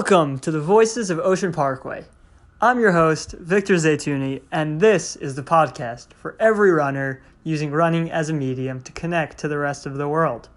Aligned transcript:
Welcome 0.00 0.38
to 0.38 0.50
the 0.50 0.62
Voices 0.62 1.10
of 1.10 1.18
Ocean 1.18 1.52
Parkway. 1.52 2.06
I'm 2.58 2.80
your 2.80 2.92
host, 2.92 3.32
Victor 3.32 3.74
Zaytuni, 3.74 4.40
and 4.50 4.80
this 4.80 5.14
is 5.14 5.34
the 5.34 5.42
podcast 5.42 6.14
for 6.14 6.36
every 6.40 6.70
runner 6.70 7.20
using 7.44 7.70
running 7.70 8.10
as 8.10 8.30
a 8.30 8.32
medium 8.32 8.80
to 8.80 8.92
connect 8.92 9.36
to 9.36 9.46
the 9.46 9.58
rest 9.58 9.84
of 9.84 9.98
the 9.98 10.08
world. 10.08 10.48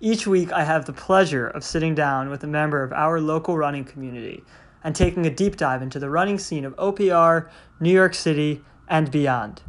Each 0.00 0.26
week, 0.26 0.50
I 0.50 0.64
have 0.64 0.84
the 0.84 0.92
pleasure 0.92 1.46
of 1.46 1.62
sitting 1.62 1.94
down 1.94 2.28
with 2.28 2.42
a 2.42 2.48
member 2.48 2.82
of 2.82 2.92
our 2.92 3.20
local 3.20 3.56
running 3.56 3.84
community 3.84 4.42
and 4.82 4.96
taking 4.96 5.24
a 5.26 5.30
deep 5.30 5.56
dive 5.56 5.80
into 5.80 6.00
the 6.00 6.10
running 6.10 6.40
scene 6.40 6.64
of 6.64 6.74
OPR, 6.74 7.48
New 7.78 7.92
York 7.92 8.14
City, 8.14 8.62
and 8.88 9.12
beyond. 9.12 9.62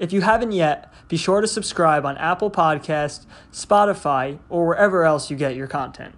If 0.00 0.12
you 0.12 0.22
haven't 0.22 0.50
yet, 0.50 0.92
be 1.06 1.16
sure 1.16 1.40
to 1.40 1.46
subscribe 1.46 2.04
on 2.04 2.16
Apple 2.16 2.50
Podcast, 2.50 3.24
Spotify, 3.52 4.40
or 4.48 4.66
wherever 4.66 5.04
else 5.04 5.30
you 5.30 5.36
get 5.36 5.54
your 5.54 5.68
content. 5.68 6.16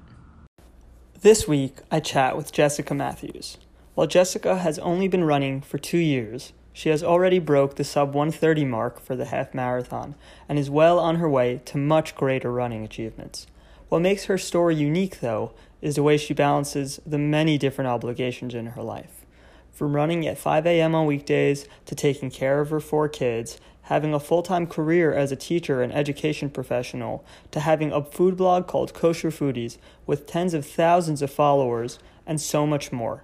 This 1.27 1.49
week, 1.49 1.79
I 1.91 1.99
chat 1.99 2.37
with 2.37 2.53
Jessica 2.53 2.95
Matthews. 2.95 3.59
While 3.97 4.07
Jessica 4.07 4.59
has 4.59 4.79
only 4.79 5.09
been 5.09 5.25
running 5.25 5.61
for 5.61 5.77
two 5.77 5.99
years, 5.99 6.53
she 6.73 6.89
has 6.91 7.03
already 7.03 7.41
broke 7.41 7.75
the 7.75 7.83
sub 7.83 8.15
130 8.15 8.65
mark 8.65 9.01
for 9.01 9.17
the 9.17 9.25
half 9.25 9.53
marathon 9.53 10.15
and 10.49 10.57
is 10.57 10.71
well 10.71 11.01
on 11.01 11.17
her 11.17 11.29
way 11.29 11.61
to 11.65 11.79
much 11.79 12.15
greater 12.15 12.53
running 12.53 12.85
achievements. 12.85 13.49
What 13.89 14.03
makes 14.03 14.27
her 14.27 14.39
story 14.39 14.77
unique, 14.77 15.19
though, 15.19 15.51
is 15.83 15.97
the 15.97 16.05
way 16.05 16.17
she 16.17 16.33
balances 16.33 17.01
the 17.05 17.19
many 17.19 17.59
different 17.59 17.89
obligations 17.89 18.55
in 18.55 18.67
her 18.67 18.83
life. 18.85 19.27
From 19.73 19.97
running 19.97 20.29
at 20.29 20.39
5 20.39 20.65
a.m. 20.65 20.95
on 20.95 21.07
weekdays 21.07 21.67
to 21.87 21.97
taking 21.97 22.31
care 22.31 22.61
of 22.61 22.71
her 22.71 22.79
four 22.79 23.09
kids 23.09 23.59
having 23.87 24.13
a 24.13 24.21
full 24.21 24.43
time 24.43 24.67
career 24.67 25.13
as 25.13 25.33
a 25.33 25.37
teacher 25.37 25.83
and 25.83 25.93
education 25.93 26.51
professional, 26.51 27.25
to 27.51 27.61
having 27.61 27.93
a 27.93 28.05
food 28.05 28.37
blog 28.37 28.67
called 28.67 28.95
Kosher 28.95 29.31
Foodies 29.31 29.79
with 30.07 30.27
tens 30.27 30.55
of 30.55 30.67
thousands 30.67 31.23
of 31.23 31.31
followers, 31.31 31.99
and 32.27 32.41
so 32.41 32.67
much 32.67 32.93
more. 32.93 33.23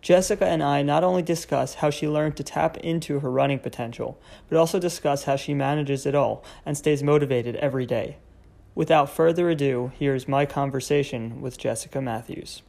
Jessica 0.00 0.46
and 0.46 0.62
I 0.62 0.82
not 0.82 1.04
only 1.04 1.22
discuss 1.22 1.74
how 1.74 1.90
she 1.90 2.08
learned 2.08 2.36
to 2.36 2.44
tap 2.44 2.76
into 2.78 3.20
her 3.20 3.30
running 3.30 3.58
potential, 3.58 4.18
but 4.48 4.56
also 4.56 4.78
discuss 4.78 5.24
how 5.24 5.36
she 5.36 5.54
manages 5.54 6.06
it 6.06 6.14
all 6.14 6.44
and 6.64 6.76
stays 6.76 7.02
motivated 7.02 7.56
every 7.56 7.84
day. 7.84 8.16
Without 8.74 9.10
further 9.10 9.50
ado, 9.50 9.92
here's 9.98 10.28
my 10.28 10.46
conversation 10.46 11.40
with 11.40 11.58
Jessica 11.58 12.00
Matthews. 12.00 12.62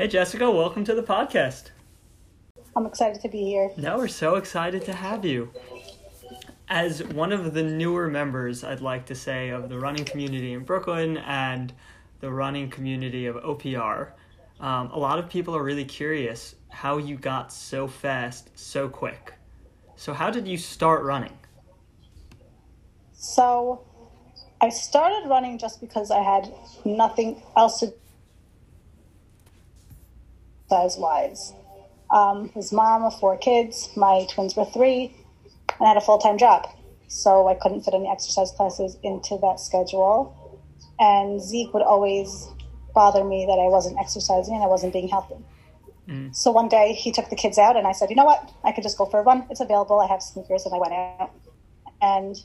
Hey, 0.00 0.08
Jessica, 0.08 0.50
welcome 0.50 0.82
to 0.84 0.94
the 0.94 1.02
podcast. 1.02 1.72
I'm 2.74 2.86
excited 2.86 3.20
to 3.20 3.28
be 3.28 3.44
here. 3.44 3.70
No, 3.76 3.98
we're 3.98 4.08
so 4.08 4.36
excited 4.36 4.82
to 4.86 4.94
have 4.94 5.26
you. 5.26 5.52
As 6.70 7.04
one 7.04 7.32
of 7.32 7.52
the 7.52 7.62
newer 7.62 8.08
members, 8.08 8.64
I'd 8.64 8.80
like 8.80 9.04
to 9.08 9.14
say, 9.14 9.50
of 9.50 9.68
the 9.68 9.78
running 9.78 10.06
community 10.06 10.54
in 10.54 10.64
Brooklyn 10.64 11.18
and 11.18 11.74
the 12.20 12.32
running 12.32 12.70
community 12.70 13.26
of 13.26 13.36
OPR, 13.36 14.12
um, 14.58 14.90
a 14.90 14.98
lot 14.98 15.18
of 15.18 15.28
people 15.28 15.54
are 15.54 15.62
really 15.62 15.84
curious 15.84 16.54
how 16.70 16.96
you 16.96 17.16
got 17.18 17.52
so 17.52 17.86
fast 17.86 18.58
so 18.58 18.88
quick. 18.88 19.34
So, 19.96 20.14
how 20.14 20.30
did 20.30 20.48
you 20.48 20.56
start 20.56 21.02
running? 21.02 21.36
So, 23.12 23.84
I 24.62 24.70
started 24.70 25.28
running 25.28 25.58
just 25.58 25.78
because 25.78 26.10
I 26.10 26.22
had 26.22 26.50
nothing 26.86 27.42
else 27.54 27.80
to 27.80 27.92
size 30.70 30.96
wise. 30.96 31.52
Um, 32.10 32.48
his 32.50 32.72
mom 32.72 33.04
of 33.04 33.18
four 33.20 33.36
kids, 33.36 33.90
my 33.96 34.26
twins 34.32 34.56
were 34.56 34.64
three, 34.64 35.14
and 35.78 35.82
I 35.86 35.88
had 35.88 35.96
a 35.96 36.00
full 36.00 36.18
time 36.18 36.38
job. 36.38 36.66
So 37.08 37.48
I 37.48 37.54
couldn't 37.54 37.82
fit 37.82 37.94
any 37.94 38.08
exercise 38.08 38.52
classes 38.52 38.96
into 39.02 39.36
that 39.42 39.58
schedule. 39.58 40.16
And 41.00 41.42
Zeke 41.42 41.74
would 41.74 41.82
always 41.82 42.48
bother 42.94 43.24
me 43.24 43.46
that 43.46 43.58
I 43.58 43.68
wasn't 43.68 43.98
exercising 43.98 44.54
and 44.54 44.62
I 44.62 44.68
wasn't 44.68 44.92
being 44.92 45.08
healthy. 45.08 45.36
Mm. 46.08 46.34
So 46.34 46.50
one 46.52 46.68
day 46.68 46.92
he 46.92 47.10
took 47.10 47.28
the 47.30 47.36
kids 47.36 47.58
out 47.58 47.76
and 47.76 47.86
I 47.86 47.92
said, 47.92 48.10
you 48.10 48.16
know 48.16 48.24
what? 48.24 48.52
I 48.64 48.72
could 48.72 48.84
just 48.84 48.96
go 48.96 49.06
for 49.06 49.20
a 49.20 49.22
run. 49.22 49.46
It's 49.50 49.60
available. 49.60 49.98
I 50.00 50.06
have 50.06 50.22
sneakers. 50.22 50.66
And 50.66 50.74
I 50.74 50.78
went 50.78 50.92
out. 50.92 51.32
And 52.00 52.36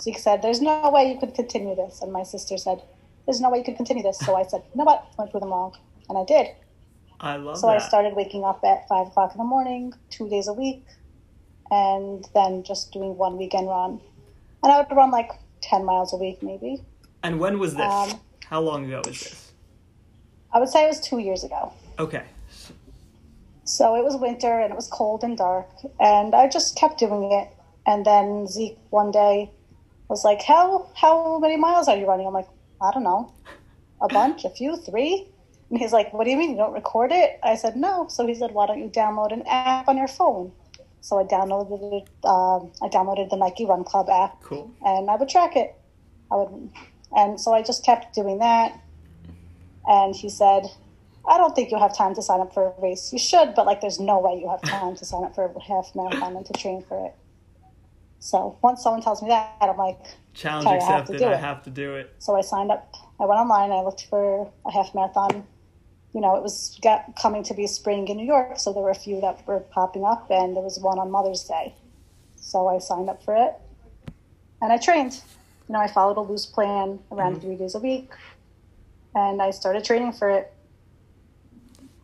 Zeke 0.00 0.18
said, 0.18 0.42
there's 0.42 0.60
no 0.60 0.90
way 0.90 1.10
you 1.12 1.18
could 1.18 1.34
continue 1.34 1.74
this. 1.74 2.00
And 2.02 2.12
my 2.12 2.22
sister 2.22 2.56
said, 2.58 2.80
there's 3.26 3.40
no 3.40 3.50
way 3.50 3.58
you 3.58 3.64
could 3.64 3.76
continue 3.76 4.02
this. 4.02 4.18
So 4.18 4.36
I 4.36 4.44
said, 4.44 4.62
you 4.72 4.78
know 4.78 4.84
what? 4.84 5.04
I 5.12 5.22
went 5.22 5.30
through 5.30 5.40
them 5.40 5.50
wrong. 5.50 5.74
And 6.08 6.18
I 6.18 6.24
did. 6.24 6.48
I 7.22 7.36
love 7.36 7.58
so 7.58 7.68
that. 7.68 7.76
I 7.76 7.86
started 7.86 8.14
waking 8.14 8.44
up 8.44 8.64
at 8.64 8.88
five 8.88 9.06
o'clock 9.06 9.32
in 9.32 9.38
the 9.38 9.44
morning, 9.44 9.94
two 10.10 10.28
days 10.28 10.48
a 10.48 10.52
week, 10.52 10.84
and 11.70 12.26
then 12.34 12.64
just 12.64 12.92
doing 12.92 13.16
one 13.16 13.38
weekend 13.38 13.68
run. 13.68 14.00
And 14.62 14.72
I 14.72 14.78
would 14.78 14.94
run 14.94 15.10
like 15.10 15.30
10 15.62 15.84
miles 15.84 16.12
a 16.12 16.16
week, 16.16 16.42
maybe. 16.42 16.82
And 17.22 17.38
when 17.38 17.58
was 17.58 17.74
this? 17.74 17.90
Um, 17.90 18.20
How 18.46 18.60
long 18.60 18.84
ago 18.86 19.02
was 19.06 19.20
this? 19.20 19.52
I 20.52 20.58
would 20.58 20.68
say 20.68 20.84
it 20.84 20.88
was 20.88 21.00
two 21.00 21.18
years 21.18 21.44
ago. 21.44 21.72
Okay. 21.98 22.24
So 23.64 23.94
it 23.94 24.04
was 24.04 24.16
winter 24.16 24.60
and 24.60 24.72
it 24.72 24.76
was 24.76 24.88
cold 24.88 25.22
and 25.22 25.38
dark, 25.38 25.70
and 26.00 26.34
I 26.34 26.48
just 26.48 26.76
kept 26.76 26.98
doing 26.98 27.30
it. 27.32 27.48
And 27.86 28.04
then 28.04 28.46
Zeke 28.46 28.78
one 28.90 29.12
day 29.12 29.50
was 30.08 30.24
like, 30.24 30.42
"How 30.42 30.88
how 30.94 31.38
many 31.38 31.56
miles 31.56 31.88
are 31.88 31.96
you 31.96 32.06
running?" 32.06 32.26
I'm 32.26 32.32
like, 32.34 32.48
"I 32.80 32.90
don't 32.92 33.04
know, 33.04 33.32
a 34.00 34.08
bunch, 34.08 34.44
a 34.44 34.50
few, 34.50 34.76
three. 34.76 35.28
And 35.72 35.80
he's 35.80 35.92
like, 35.92 36.12
What 36.12 36.24
do 36.24 36.30
you 36.30 36.36
mean 36.36 36.50
you 36.50 36.56
don't 36.58 36.74
record 36.74 37.12
it? 37.12 37.40
I 37.42 37.56
said, 37.56 37.76
No. 37.76 38.06
So 38.08 38.26
he 38.26 38.34
said, 38.34 38.52
Why 38.52 38.66
don't 38.66 38.78
you 38.78 38.90
download 38.90 39.32
an 39.32 39.42
app 39.46 39.88
on 39.88 39.96
your 39.96 40.06
phone? 40.06 40.52
So 41.00 41.18
I 41.18 41.24
downloaded. 41.24 42.06
Um, 42.24 42.70
I 42.82 42.88
downloaded 42.88 43.30
the 43.30 43.36
Nike 43.36 43.64
Run 43.64 43.82
Club 43.82 44.10
app. 44.10 44.42
Cool. 44.42 44.70
And 44.84 45.08
I 45.10 45.16
would 45.16 45.30
track 45.30 45.56
it. 45.56 45.74
I 46.30 46.36
would, 46.36 46.70
and 47.16 47.40
so 47.40 47.54
I 47.54 47.62
just 47.62 47.86
kept 47.86 48.14
doing 48.14 48.38
that. 48.38 48.78
And 49.86 50.14
he 50.14 50.28
said, 50.28 50.66
I 51.26 51.38
don't 51.38 51.56
think 51.56 51.70
you'll 51.70 51.80
have 51.80 51.96
time 51.96 52.14
to 52.16 52.22
sign 52.22 52.40
up 52.40 52.52
for 52.52 52.66
a 52.66 52.80
race. 52.82 53.10
You 53.10 53.18
should, 53.18 53.54
but 53.54 53.64
like, 53.64 53.80
there's 53.80 53.98
no 53.98 54.20
way 54.20 54.38
you 54.38 54.50
have 54.50 54.62
time 54.62 54.94
to 54.96 55.04
sign 55.06 55.24
up 55.24 55.34
for 55.34 55.46
a 55.46 55.62
half 55.62 55.90
marathon 55.94 56.36
and 56.36 56.44
to 56.46 56.52
train 56.52 56.82
for 56.86 57.06
it. 57.06 57.14
So 58.20 58.58
once 58.62 58.82
someone 58.82 59.02
tells 59.02 59.22
me 59.22 59.28
that, 59.30 59.56
I'm 59.60 59.76
like, 59.78 59.98
challenge 60.34 60.66
accepted. 60.66 61.22
I 61.22 61.30
have, 61.30 61.32
I 61.32 61.40
have 61.40 61.62
to 61.64 61.70
do 61.70 61.94
it. 61.94 62.14
So 62.18 62.36
I 62.36 62.42
signed 62.42 62.70
up. 62.70 62.94
I 63.18 63.24
went 63.24 63.40
online. 63.40 63.72
I 63.72 63.80
looked 63.80 64.06
for 64.06 64.52
a 64.66 64.70
half 64.70 64.94
marathon 64.94 65.44
you 66.14 66.20
know, 66.20 66.36
it 66.36 66.42
was 66.42 66.78
got, 66.82 67.16
coming 67.16 67.42
to 67.44 67.54
be 67.54 67.66
spring 67.66 68.08
in 68.08 68.16
New 68.16 68.26
York, 68.26 68.58
so 68.58 68.72
there 68.72 68.82
were 68.82 68.90
a 68.90 68.94
few 68.94 69.20
that 69.20 69.46
were 69.46 69.60
popping 69.60 70.04
up, 70.04 70.30
and 70.30 70.54
there 70.54 70.62
was 70.62 70.78
one 70.78 70.98
on 70.98 71.10
Mother's 71.10 71.44
Day. 71.44 71.74
So 72.36 72.68
I 72.68 72.78
signed 72.78 73.08
up 73.08 73.22
for 73.24 73.34
it, 73.34 73.54
and 74.60 74.72
I 74.72 74.76
trained. 74.76 75.22
You 75.68 75.74
know, 75.74 75.80
I 75.80 75.88
followed 75.88 76.18
a 76.18 76.20
loose 76.20 76.44
plan 76.44 76.98
around 77.10 77.36
mm-hmm. 77.36 77.46
three 77.46 77.56
days 77.56 77.74
a 77.74 77.78
week, 77.78 78.10
and 79.14 79.40
I 79.40 79.50
started 79.50 79.84
training 79.84 80.12
for 80.12 80.28
it. 80.28 80.52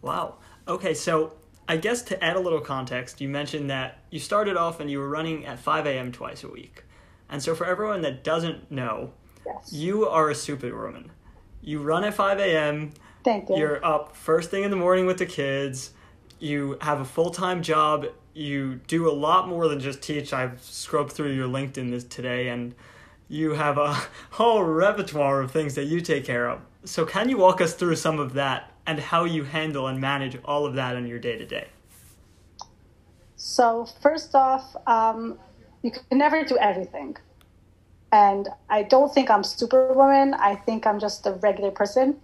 Wow. 0.01 0.37
Okay, 0.67 0.95
so 0.95 1.35
I 1.69 1.77
guess 1.77 2.03
to 2.03 2.25
add 2.25 2.37
a 2.37 2.41
little 2.41 2.61
context, 2.61 3.21
you 3.21 3.29
mentioned 3.29 3.69
that 3.69 3.99
you 4.11 4.19
started 4.19 4.57
off 4.57 4.81
and 4.81 4.91
you 4.91 4.99
were 5.01 5.09
running 5.09 5.45
at 5.45 5.59
5 5.59 5.87
a.m. 5.87 6.13
twice 6.13 6.43
a 6.45 6.49
week. 6.49 6.85
And 7.29 7.43
so 7.43 7.55
for 7.55 7.67
everyone 7.67 8.01
that 8.03 8.25
doesn't 8.25 8.71
know, 8.71 9.13
yes. 9.45 9.73
you 9.73 10.07
are 10.07 10.31
a 10.31 10.35
superwoman. 10.35 11.11
You 11.61 11.83
run 11.83 12.05
at 12.05 12.15
5 12.15 12.39
a.m., 12.39 12.93
Thank 13.29 13.51
you. 13.51 13.59
You're 13.59 13.85
up 13.85 14.17
first 14.17 14.51
thing 14.51 14.65
in 14.65 14.71
the 14.71 14.77
morning 14.77 15.05
with 15.05 15.19
the 15.19 15.27
kids. 15.27 15.91
You 16.39 16.79
have 16.81 17.03
a 17.03 17.05
full 17.05 17.29
time 17.29 17.63
job. 17.63 18.07
You 18.33 18.77
do 18.87 19.07
a 19.07 19.13
lot 19.13 19.49
more 19.49 19.69
than 19.69 19.81
just 19.81 20.01
teach. 20.01 20.33
I've 20.33 20.63
scrubbed 20.63 21.13
through 21.13 21.33
your 21.33 21.47
LinkedIn 21.47 21.91
this 21.91 22.05
today, 22.05 22.49
and 22.49 22.75
you 23.29 23.51
have 23.51 23.77
a 23.77 23.93
whole 24.31 24.63
repertoire 24.63 25.43
of 25.43 25.51
things 25.51 25.75
that 25.75 25.85
you 25.85 26.01
take 26.01 26.25
care 26.25 26.49
of. 26.49 26.63
So, 26.85 27.05
can 27.05 27.29
you 27.29 27.37
walk 27.37 27.61
us 27.61 27.75
through 27.75 27.97
some 27.97 28.19
of 28.19 28.33
that 28.33 28.73
and 28.87 28.99
how 28.99 29.25
you 29.25 29.45
handle 29.45 29.89
and 29.89 30.01
manage 30.01 30.39
all 30.47 30.65
of 30.65 30.73
that 30.77 30.97
in 30.97 31.07
your 31.07 31.19
day 31.19 31.37
to 31.37 31.45
day? 31.45 31.69
So, 33.37 33.85
first 34.01 34.35
off, 34.35 34.75
um, 34.87 35.39
you 35.83 35.91
can 35.91 36.17
never 36.17 36.45
do 36.45 36.57
everything. 36.57 37.19
And 38.11 38.49
I 38.71 38.85
don't 38.85 39.13
think 39.13 39.31
I'm 39.31 39.45
superwoman. 39.45 40.33
I 40.33 40.55
think 40.55 40.87
I'm 40.87 40.99
just 40.99 41.27
a 41.27 41.33
regular 41.33 41.71
person 41.71 42.19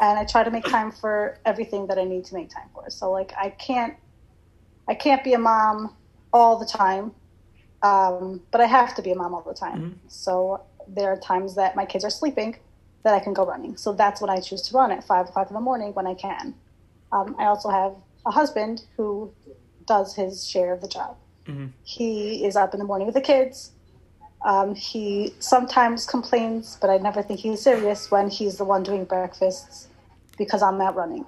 and 0.00 0.18
I 0.18 0.24
try 0.24 0.42
to 0.44 0.50
make 0.50 0.64
time 0.64 0.90
for 0.90 1.38
everything 1.44 1.86
that 1.86 1.98
I 1.98 2.04
need 2.04 2.24
to 2.26 2.34
make 2.34 2.50
time 2.50 2.68
for. 2.74 2.90
So 2.90 3.10
like 3.10 3.32
I 3.36 3.50
can't 3.50 3.94
I 4.88 4.94
can't 4.94 5.22
be 5.22 5.32
a 5.32 5.38
mom 5.38 5.94
all 6.32 6.58
the 6.58 6.66
time, 6.66 7.12
um, 7.82 8.42
but 8.50 8.60
I 8.60 8.66
have 8.66 8.94
to 8.96 9.02
be 9.02 9.12
a 9.12 9.14
mom 9.14 9.34
all 9.34 9.42
the 9.42 9.54
time. 9.54 9.78
Mm-hmm. 9.78 10.08
So 10.08 10.64
there 10.88 11.12
are 11.12 11.16
times 11.16 11.54
that 11.54 11.76
my 11.76 11.84
kids 11.84 12.04
are 12.04 12.10
sleeping 12.10 12.56
that 13.04 13.14
I 13.14 13.20
can 13.20 13.32
go 13.32 13.44
running. 13.44 13.76
So 13.76 13.92
that's 13.92 14.20
when 14.20 14.30
I 14.30 14.40
choose 14.40 14.62
to 14.62 14.76
run 14.76 14.90
at 14.92 15.04
five 15.04 15.28
o'clock 15.28 15.48
in 15.48 15.54
the 15.54 15.60
morning 15.60 15.92
when 15.94 16.06
I 16.06 16.14
can. 16.14 16.54
Um, 17.12 17.36
I 17.38 17.44
also 17.44 17.68
have 17.68 17.94
a 18.26 18.30
husband 18.30 18.84
who 18.96 19.32
does 19.86 20.14
his 20.14 20.46
share 20.46 20.72
of 20.72 20.80
the 20.80 20.88
job. 20.88 21.16
Mm-hmm. 21.46 21.66
He 21.84 22.44
is 22.44 22.56
up 22.56 22.72
in 22.72 22.78
the 22.78 22.86
morning 22.86 23.06
with 23.06 23.14
the 23.14 23.20
kids. 23.20 23.72
Um, 24.44 24.74
he 24.74 25.34
sometimes 25.38 26.04
complains, 26.04 26.76
but 26.80 26.90
I 26.90 26.98
never 26.98 27.22
think 27.22 27.40
he's 27.40 27.62
serious 27.62 28.10
when 28.10 28.28
he's 28.28 28.58
the 28.58 28.64
one 28.64 28.82
doing 28.82 29.04
breakfasts 29.04 29.88
because 30.36 30.62
I'm 30.62 30.78
not 30.78 30.96
running. 30.96 31.24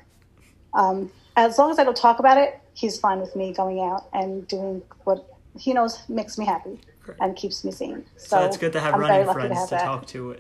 Um, 0.75 1.11
as 1.37 1.59
long 1.59 1.71
as 1.71 1.79
I 1.79 1.85
don't 1.85 1.97
talk 1.97 2.19
about 2.19 2.39
it, 2.39 2.61
he's 2.75 2.99
fine 2.99 3.21
with 3.21 3.35
me 3.37 3.53
going 3.53 3.81
out 3.81 4.09
and 4.13 4.47
doing 4.49 4.83
what 5.05 5.29
he 5.59 5.73
knows 5.73 6.03
makes 6.09 6.37
me 6.39 6.45
happy 6.45 6.81
Great. 7.05 7.19
and 7.21 7.37
keeps 7.37 7.65
me 7.65 7.71
sane. 7.71 8.05
So, 8.17 8.45
it's 8.45 8.57
good 8.57 8.73
to 8.73 8.81
have 8.81 8.95
I'm 8.95 9.01
running 9.01 9.33
friends 9.33 9.59
have 9.59 9.69
to, 9.71 9.85
talk 9.85 10.07
to. 10.09 10.37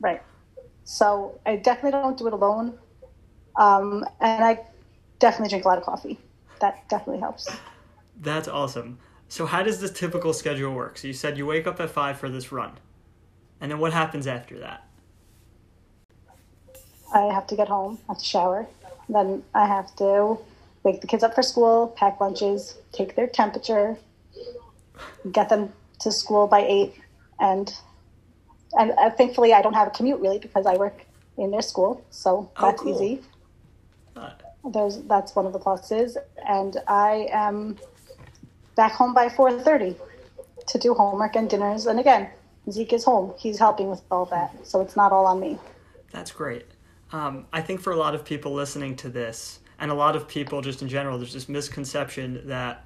Right. 0.00 0.22
So 0.84 1.40
I 1.46 1.56
definitely 1.56 1.92
don't 1.92 2.18
do 2.18 2.26
it 2.26 2.32
alone. 2.32 2.78
Um, 3.56 4.04
and 4.20 4.44
I 4.44 4.60
definitely 5.18 5.48
drink 5.48 5.64
a 5.64 5.68
lot 5.68 5.78
of 5.78 5.84
coffee. 5.84 6.18
That 6.60 6.88
definitely 6.88 7.20
helps. 7.20 7.56
That's 8.20 8.48
awesome. 8.48 8.98
So 9.28 9.46
how 9.46 9.62
does 9.62 9.80
the 9.80 9.88
typical 9.88 10.32
schedule 10.32 10.72
work? 10.72 10.98
So 10.98 11.08
you 11.08 11.14
said 11.14 11.36
you 11.36 11.46
wake 11.46 11.66
up 11.66 11.80
at 11.80 11.90
five 11.90 12.18
for 12.18 12.28
this 12.28 12.52
run, 12.52 12.72
and 13.60 13.70
then 13.70 13.78
what 13.78 13.92
happens 13.92 14.26
after 14.26 14.58
that? 14.60 14.86
I 17.14 17.32
have 17.32 17.46
to 17.48 17.56
get 17.56 17.68
home, 17.68 17.98
I 18.08 18.12
have 18.12 18.18
to 18.18 18.24
shower. 18.24 18.66
Then 19.08 19.42
I 19.54 19.66
have 19.66 19.94
to 19.96 20.38
wake 20.82 21.00
the 21.00 21.06
kids 21.06 21.22
up 21.22 21.34
for 21.34 21.42
school, 21.42 21.88
pack 21.96 22.20
lunches, 22.20 22.78
take 22.92 23.14
their 23.16 23.26
temperature, 23.26 23.96
get 25.32 25.48
them 25.48 25.72
to 26.00 26.12
school 26.12 26.46
by 26.46 26.60
eight, 26.60 26.94
and 27.40 27.72
and 28.78 28.92
uh, 28.92 29.10
thankfully 29.10 29.52
I 29.52 29.62
don't 29.62 29.74
have 29.74 29.88
a 29.88 29.90
commute 29.90 30.20
really 30.20 30.38
because 30.38 30.66
I 30.66 30.76
work 30.76 31.04
in 31.36 31.50
their 31.50 31.62
school, 31.62 32.04
so 32.10 32.50
Oh, 32.56 32.66
that's 32.66 32.82
cool. 32.82 32.94
easy. 32.94 33.22
Uh, 34.16 34.30
There's 34.72 34.98
that's 35.02 35.34
one 35.34 35.46
of 35.46 35.52
the 35.52 35.58
pluses, 35.58 36.16
and 36.48 36.76
I 36.86 37.28
am 37.32 37.76
back 38.76 38.92
home 38.92 39.14
by 39.14 39.28
four 39.28 39.58
thirty 39.60 39.96
to 40.68 40.78
do 40.78 40.94
homework 40.94 41.36
and 41.36 41.50
dinners. 41.50 41.86
And 41.86 41.98
again, 41.98 42.28
Zeke 42.70 42.92
is 42.92 43.04
home; 43.04 43.34
he's 43.38 43.58
helping 43.58 43.90
with 43.90 44.02
all 44.10 44.26
that, 44.26 44.66
so 44.66 44.80
it's 44.80 44.96
not 44.96 45.12
all 45.12 45.26
on 45.26 45.40
me. 45.40 45.58
That's 46.12 46.30
great. 46.30 46.66
Um, 47.12 47.46
I 47.52 47.60
think 47.60 47.80
for 47.80 47.92
a 47.92 47.96
lot 47.96 48.14
of 48.14 48.24
people 48.24 48.52
listening 48.52 48.96
to 48.96 49.08
this, 49.08 49.60
and 49.78 49.90
a 49.90 49.94
lot 49.94 50.16
of 50.16 50.28
people 50.28 50.60
just 50.60 50.82
in 50.82 50.88
general, 50.88 51.18
there's 51.18 51.32
this 51.32 51.48
misconception 51.48 52.46
that 52.46 52.84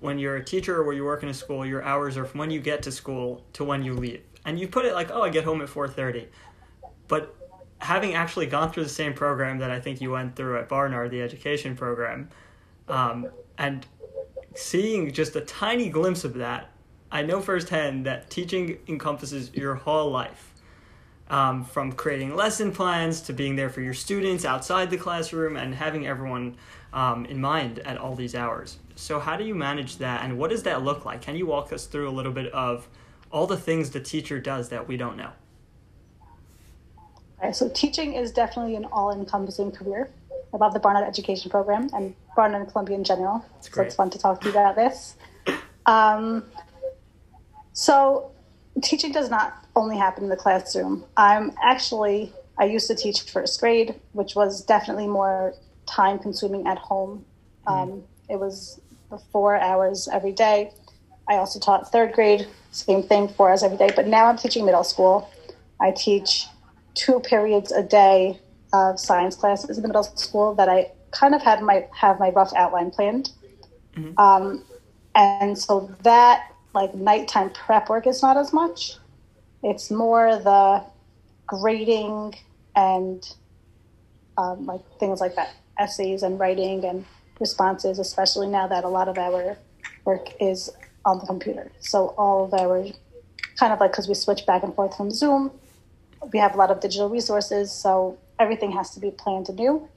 when 0.00 0.18
you're 0.18 0.36
a 0.36 0.44
teacher 0.44 0.76
or 0.76 0.84
when 0.84 0.96
you 0.96 1.04
work 1.04 1.22
in 1.22 1.28
a 1.28 1.34
school, 1.34 1.64
your 1.64 1.82
hours 1.82 2.16
are 2.16 2.24
from 2.24 2.40
when 2.40 2.50
you 2.50 2.60
get 2.60 2.82
to 2.82 2.92
school 2.92 3.44
to 3.54 3.64
when 3.64 3.82
you 3.82 3.94
leave. 3.94 4.22
And 4.44 4.58
you 4.58 4.68
put 4.68 4.84
it 4.84 4.94
like, 4.94 5.10
oh, 5.10 5.22
I 5.22 5.30
get 5.30 5.44
home 5.44 5.60
at 5.60 5.68
4.30. 5.68 6.26
But 7.08 7.34
having 7.80 8.14
actually 8.14 8.46
gone 8.46 8.72
through 8.72 8.84
the 8.84 8.88
same 8.88 9.12
program 9.12 9.58
that 9.58 9.70
I 9.70 9.80
think 9.80 10.00
you 10.00 10.12
went 10.12 10.36
through 10.36 10.58
at 10.58 10.68
Barnard, 10.68 11.10
the 11.10 11.22
education 11.22 11.76
program, 11.76 12.28
um, 12.88 13.28
and 13.58 13.86
seeing 14.58 15.12
just 15.12 15.36
a 15.36 15.40
tiny 15.40 15.88
glimpse 15.88 16.24
of 16.24 16.34
that, 16.34 16.70
I 17.10 17.22
know 17.22 17.40
firsthand 17.40 18.04
that 18.06 18.28
teaching 18.28 18.78
encompasses 18.88 19.54
your 19.54 19.76
whole 19.76 20.10
life 20.10 20.52
um, 21.30 21.64
from 21.64 21.92
creating 21.92 22.34
lesson 22.34 22.72
plans 22.72 23.20
to 23.22 23.32
being 23.32 23.56
there 23.56 23.70
for 23.70 23.80
your 23.80 23.94
students 23.94 24.44
outside 24.44 24.90
the 24.90 24.96
classroom 24.96 25.56
and 25.56 25.74
having 25.74 26.06
everyone 26.06 26.56
um, 26.92 27.24
in 27.26 27.40
mind 27.40 27.78
at 27.80 27.98
all 27.98 28.14
these 28.14 28.34
hours. 28.34 28.78
So, 28.96 29.20
how 29.20 29.36
do 29.36 29.44
you 29.44 29.54
manage 29.54 29.98
that 29.98 30.24
and 30.24 30.38
what 30.38 30.50
does 30.50 30.64
that 30.64 30.82
look 30.82 31.04
like? 31.04 31.22
Can 31.22 31.36
you 31.36 31.46
walk 31.46 31.72
us 31.72 31.86
through 31.86 32.08
a 32.08 32.10
little 32.10 32.32
bit 32.32 32.52
of 32.52 32.88
all 33.30 33.46
the 33.46 33.56
things 33.56 33.90
the 33.90 34.00
teacher 34.00 34.40
does 34.40 34.70
that 34.70 34.88
we 34.88 34.96
don't 34.96 35.16
know? 35.16 35.30
Right, 37.40 37.54
so 37.54 37.68
teaching 37.68 38.14
is 38.14 38.32
definitely 38.32 38.74
an 38.74 38.86
all-encompassing 38.86 39.70
career. 39.70 40.10
I 40.52 40.56
love 40.56 40.72
the 40.72 40.80
Barnard 40.80 41.06
Education 41.06 41.50
Program 41.50 41.88
and 41.92 42.14
Barnard 42.38 42.62
and 42.62 42.70
Columbia 42.70 42.96
in 42.96 43.02
general. 43.02 43.44
so 43.60 43.70
great. 43.72 43.86
it's 43.88 43.96
fun 43.96 44.10
to 44.10 44.18
talk 44.18 44.40
to 44.40 44.46
you 44.46 44.52
about 44.52 44.76
this. 44.76 45.16
Um, 45.86 46.44
so 47.72 48.30
teaching 48.80 49.10
does 49.10 49.28
not 49.28 49.66
only 49.74 49.96
happen 49.96 50.22
in 50.22 50.30
the 50.30 50.36
classroom. 50.36 51.04
I'm 51.16 51.50
actually 51.60 52.32
I 52.56 52.66
used 52.66 52.86
to 52.86 52.94
teach 52.94 53.22
first 53.22 53.58
grade, 53.58 53.96
which 54.12 54.36
was 54.36 54.64
definitely 54.64 55.08
more 55.08 55.54
time-consuming 55.86 56.68
at 56.68 56.78
home. 56.78 57.24
Um, 57.66 58.04
it 58.28 58.38
was 58.38 58.80
four 59.32 59.56
hours 59.56 60.08
every 60.12 60.32
day. 60.32 60.70
I 61.28 61.34
also 61.34 61.58
taught 61.58 61.90
third 61.90 62.12
grade, 62.12 62.46
same 62.70 63.02
thing, 63.02 63.28
four 63.28 63.50
hours 63.50 63.64
every 63.64 63.78
day. 63.78 63.90
But 63.94 64.06
now 64.06 64.26
I'm 64.26 64.36
teaching 64.36 64.64
middle 64.64 64.84
school. 64.84 65.28
I 65.80 65.90
teach 65.90 66.46
two 66.94 67.18
periods 67.20 67.72
a 67.72 67.82
day 67.82 68.40
of 68.72 69.00
science 69.00 69.34
classes 69.34 69.76
in 69.76 69.82
the 69.82 69.88
middle 69.88 70.04
school 70.04 70.54
that 70.54 70.68
I 70.68 70.92
kind 71.10 71.34
of 71.34 71.42
had 71.42 71.62
my 71.62 71.86
have 71.94 72.18
my 72.18 72.30
rough 72.30 72.52
outline 72.54 72.90
planned. 72.90 73.30
Um, 74.18 74.64
and 75.14 75.58
so 75.58 75.90
that 76.02 76.52
like 76.74 76.94
nighttime 76.94 77.50
prep 77.50 77.88
work 77.88 78.06
is 78.06 78.22
not 78.22 78.36
as 78.36 78.52
much. 78.52 78.96
It's 79.62 79.90
more 79.90 80.36
the 80.36 80.84
grading 81.46 82.34
and 82.76 83.28
um, 84.36 84.66
like 84.66 84.82
things 85.00 85.20
like 85.20 85.34
that, 85.34 85.50
essays 85.78 86.22
and 86.22 86.38
writing 86.38 86.84
and 86.84 87.04
responses, 87.40 87.98
especially 87.98 88.46
now 88.46 88.66
that 88.68 88.84
a 88.84 88.88
lot 88.88 89.08
of 89.08 89.18
our 89.18 89.56
work 90.04 90.28
is 90.40 90.70
on 91.04 91.18
the 91.18 91.26
computer. 91.26 91.72
So 91.80 92.14
all 92.16 92.44
of 92.44 92.54
our 92.54 92.86
kind 93.58 93.72
of 93.72 93.80
like 93.80 93.90
because 93.90 94.06
we 94.06 94.14
switch 94.14 94.46
back 94.46 94.62
and 94.62 94.74
forth 94.74 94.96
from 94.96 95.10
Zoom, 95.10 95.50
we 96.32 96.38
have 96.38 96.54
a 96.54 96.58
lot 96.58 96.70
of 96.70 96.80
digital 96.80 97.08
resources, 97.08 97.72
so 97.72 98.18
everything 98.38 98.70
has 98.72 98.90
to 98.94 99.00
be 99.00 99.10
planned 99.10 99.48
anew. 99.48 99.88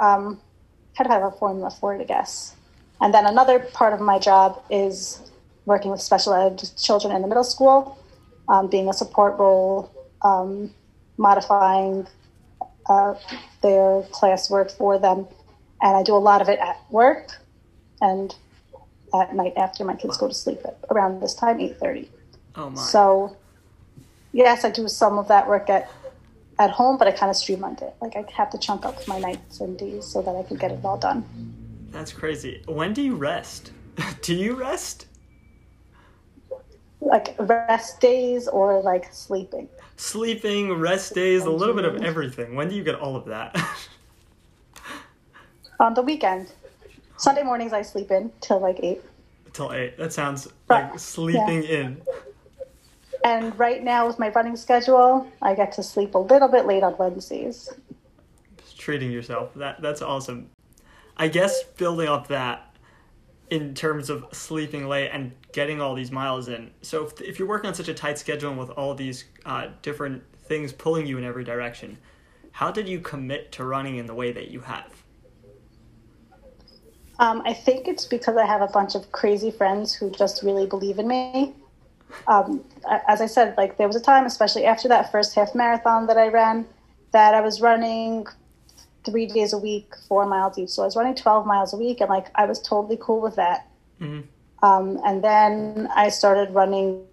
Um, 0.00 0.40
kind 0.96 1.06
of 1.06 1.12
have 1.12 1.22
a 1.22 1.36
formula 1.36 1.70
for 1.70 1.94
it, 1.94 2.00
I 2.00 2.04
guess. 2.04 2.54
And 3.00 3.14
then 3.14 3.26
another 3.26 3.60
part 3.60 3.92
of 3.92 4.00
my 4.00 4.18
job 4.18 4.62
is 4.70 5.30
working 5.64 5.90
with 5.90 6.00
special 6.00 6.34
ed 6.34 6.68
children 6.76 7.14
in 7.14 7.22
the 7.22 7.28
middle 7.28 7.44
school, 7.44 7.98
um, 8.48 8.68
being 8.68 8.88
a 8.88 8.92
support 8.92 9.38
role, 9.38 9.92
um, 10.22 10.74
modifying 11.16 12.06
uh, 12.88 13.14
their 13.62 14.02
classwork 14.10 14.72
for 14.72 14.98
them. 14.98 15.26
And 15.80 15.96
I 15.96 16.02
do 16.02 16.16
a 16.16 16.18
lot 16.18 16.40
of 16.40 16.48
it 16.48 16.58
at 16.58 16.80
work 16.90 17.30
and 18.00 18.34
at 19.14 19.34
night 19.34 19.54
after 19.56 19.84
my 19.84 19.94
kids 19.94 20.16
go 20.16 20.28
to 20.28 20.34
sleep 20.34 20.60
at 20.64 20.78
around 20.90 21.20
this 21.20 21.34
time, 21.34 21.58
8.30. 21.58 22.08
Oh 22.56 22.70
my. 22.70 22.80
So, 22.80 23.36
yes, 24.32 24.64
I 24.64 24.70
do 24.70 24.88
some 24.88 25.18
of 25.18 25.28
that 25.28 25.48
work 25.48 25.70
at 25.70 25.90
at 26.58 26.70
home, 26.70 26.98
but 26.98 27.06
I 27.06 27.12
kind 27.12 27.30
of 27.30 27.36
streamlined 27.36 27.82
it. 27.82 27.94
Like 28.00 28.16
I 28.16 28.24
have 28.32 28.50
to 28.50 28.58
chunk 28.58 28.84
up 28.84 29.06
my 29.06 29.18
nights 29.18 29.60
and 29.60 29.78
days 29.78 30.04
so 30.04 30.22
that 30.22 30.34
I 30.34 30.42
can 30.42 30.56
get 30.56 30.72
it 30.72 30.84
all 30.84 30.98
done. 30.98 31.24
That's 31.90 32.12
crazy. 32.12 32.62
When 32.66 32.92
do 32.92 33.02
you 33.02 33.14
rest? 33.14 33.72
do 34.22 34.34
you 34.34 34.54
rest? 34.54 35.06
Like 37.00 37.36
rest 37.38 38.00
days 38.00 38.48
or 38.48 38.82
like 38.82 39.12
sleeping. 39.12 39.68
Sleeping, 39.96 40.72
rest 40.74 41.14
days, 41.14 41.44
a 41.44 41.50
little 41.50 41.74
bit 41.74 41.84
of 41.84 42.02
everything. 42.02 42.54
When 42.54 42.68
do 42.68 42.76
you 42.76 42.84
get 42.84 42.96
all 42.96 43.16
of 43.16 43.24
that? 43.26 43.56
On 45.80 45.94
the 45.94 46.02
weekend, 46.02 46.52
Sunday 47.16 47.42
mornings 47.42 47.72
I 47.72 47.82
sleep 47.82 48.10
in 48.10 48.30
till 48.40 48.60
like 48.60 48.80
eight. 48.82 49.00
Till 49.52 49.72
8. 49.72 49.96
That 49.98 50.12
sounds 50.12 50.48
like 50.68 50.98
sleeping 50.98 51.64
in. 51.64 52.00
And 53.24 53.56
right 53.58 53.82
now 53.82 54.06
with 54.06 54.18
my 54.18 54.28
running 54.30 54.56
schedule, 54.56 55.30
I 55.42 55.54
get 55.54 55.72
to 55.72 55.82
sleep 55.82 56.14
a 56.14 56.18
little 56.18 56.48
bit 56.48 56.66
late 56.66 56.82
on 56.82 56.96
Wednesdays. 56.98 57.70
treating 58.76 59.10
yourself. 59.10 59.52
That 59.54 59.82
that's 59.82 60.02
awesome. 60.02 60.50
I 61.16 61.28
guess 61.28 61.64
building 61.64 62.08
up 62.08 62.28
that 62.28 62.68
in 63.50 63.74
terms 63.74 64.10
of 64.10 64.26
sleeping 64.32 64.86
late 64.86 65.08
and 65.08 65.32
getting 65.52 65.80
all 65.80 65.94
these 65.94 66.12
miles 66.12 66.48
in. 66.48 66.70
So 66.82 67.06
if, 67.06 67.20
if 67.20 67.38
you're 67.38 67.48
working 67.48 67.68
on 67.68 67.74
such 67.74 67.88
a 67.88 67.94
tight 67.94 68.18
schedule 68.18 68.50
and 68.50 68.58
with 68.58 68.70
all 68.70 68.94
these 68.94 69.24
uh, 69.46 69.68
different 69.82 70.22
things 70.44 70.72
pulling 70.72 71.06
you 71.06 71.18
in 71.18 71.24
every 71.24 71.44
direction, 71.44 71.98
how 72.52 72.70
did 72.70 72.88
you 72.88 73.00
commit 73.00 73.52
to 73.52 73.64
running 73.64 73.96
in 73.96 74.06
the 74.06 74.14
way 74.14 74.32
that 74.32 74.50
you 74.50 74.60
have? 74.60 74.92
Um, 77.18 77.42
I 77.44 77.52
think 77.52 77.88
it's 77.88 78.04
because 78.04 78.36
I 78.36 78.46
have 78.46 78.62
a 78.62 78.68
bunch 78.68 78.94
of 78.94 79.10
crazy 79.10 79.50
friends 79.50 79.92
who 79.92 80.10
just 80.10 80.42
really 80.42 80.66
believe 80.66 80.98
in 80.98 81.08
me. 81.08 81.54
Um, 82.26 82.64
as 83.08 83.20
I 83.20 83.26
said, 83.26 83.56
like 83.56 83.76
there 83.76 83.86
was 83.86 83.96
a 83.96 84.00
time, 84.00 84.24
especially 84.26 84.64
after 84.64 84.88
that 84.88 85.12
first 85.12 85.34
half 85.34 85.54
marathon 85.54 86.06
that 86.06 86.18
I 86.18 86.28
ran, 86.28 86.66
that 87.12 87.34
I 87.34 87.40
was 87.40 87.60
running 87.60 88.26
three 89.04 89.26
days 89.26 89.52
a 89.52 89.58
week, 89.58 89.94
four 90.08 90.26
miles 90.26 90.58
each. 90.58 90.70
So 90.70 90.82
I 90.82 90.84
was 90.86 90.96
running 90.96 91.14
12 91.14 91.46
miles 91.46 91.72
a 91.72 91.76
week, 91.76 92.00
and 92.00 92.10
like 92.10 92.28
I 92.34 92.44
was 92.44 92.60
totally 92.60 92.98
cool 93.00 93.20
with 93.20 93.36
that. 93.36 93.66
Mhm. 94.00 94.24
Um, 94.62 95.00
and 95.04 95.22
then 95.22 95.88
I 95.94 96.08
started 96.08 96.52
running 96.52 97.04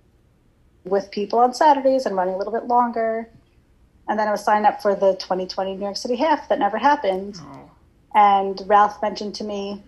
with 0.83 1.11
people 1.11 1.39
on 1.39 1.53
Saturdays 1.53 2.05
and 2.05 2.15
running 2.15 2.35
a 2.35 2.37
little 2.37 2.53
bit 2.53 2.65
longer. 2.65 3.29
And 4.07 4.19
then 4.19 4.27
I 4.27 4.31
was 4.31 4.43
signed 4.43 4.65
up 4.65 4.81
for 4.81 4.95
the 4.95 5.15
2020 5.15 5.75
New 5.75 5.81
York 5.81 5.97
City 5.97 6.15
Half 6.15 6.47
that 6.49 6.59
never 6.59 6.77
happened 6.77 7.39
Oh, 7.41 7.69
and 8.13 8.61
Ralph 8.67 9.01
mentioned 9.01 9.35
to 9.35 9.43
me, 9.43 9.83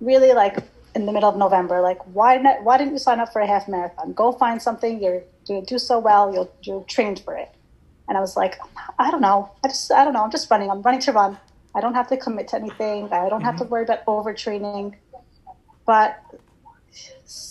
really 0.00 0.32
like 0.32 0.58
in 0.96 1.06
the 1.06 1.12
middle 1.12 1.28
of 1.28 1.36
November, 1.36 1.80
like 1.80 2.00
why 2.14 2.38
not? 2.38 2.64
Why 2.64 2.78
didn't 2.78 2.94
you 2.94 2.98
sign 2.98 3.20
up 3.20 3.32
for 3.32 3.40
a 3.40 3.46
half 3.46 3.68
marathon? 3.68 4.14
Go 4.14 4.32
find 4.32 4.60
something. 4.60 5.02
You're 5.02 5.22
you 5.46 5.62
do 5.62 5.78
so 5.78 5.98
well. 5.98 6.32
You'll 6.32 6.50
you're 6.62 6.84
trained 6.84 7.20
for 7.20 7.36
it. 7.36 7.50
And 8.08 8.16
I 8.16 8.20
was 8.20 8.36
like, 8.36 8.54
I 8.98 9.10
don't 9.10 9.20
know. 9.20 9.50
I 9.62 9.68
just 9.68 9.92
I 9.92 10.04
don't 10.04 10.14
know. 10.14 10.24
I'm 10.24 10.30
just 10.30 10.50
running. 10.50 10.70
I'm 10.70 10.82
running 10.82 11.02
to 11.02 11.12
run. 11.12 11.38
I 11.74 11.80
don't 11.80 11.94
have 11.94 12.08
to 12.08 12.16
commit 12.16 12.48
to 12.48 12.56
anything. 12.56 13.12
I 13.12 13.28
don't 13.28 13.42
have 13.42 13.56
to 13.56 13.64
mm-hmm. 13.64 13.72
worry 13.72 13.84
about 13.84 14.04
overtraining. 14.06 14.94
But 15.84 16.18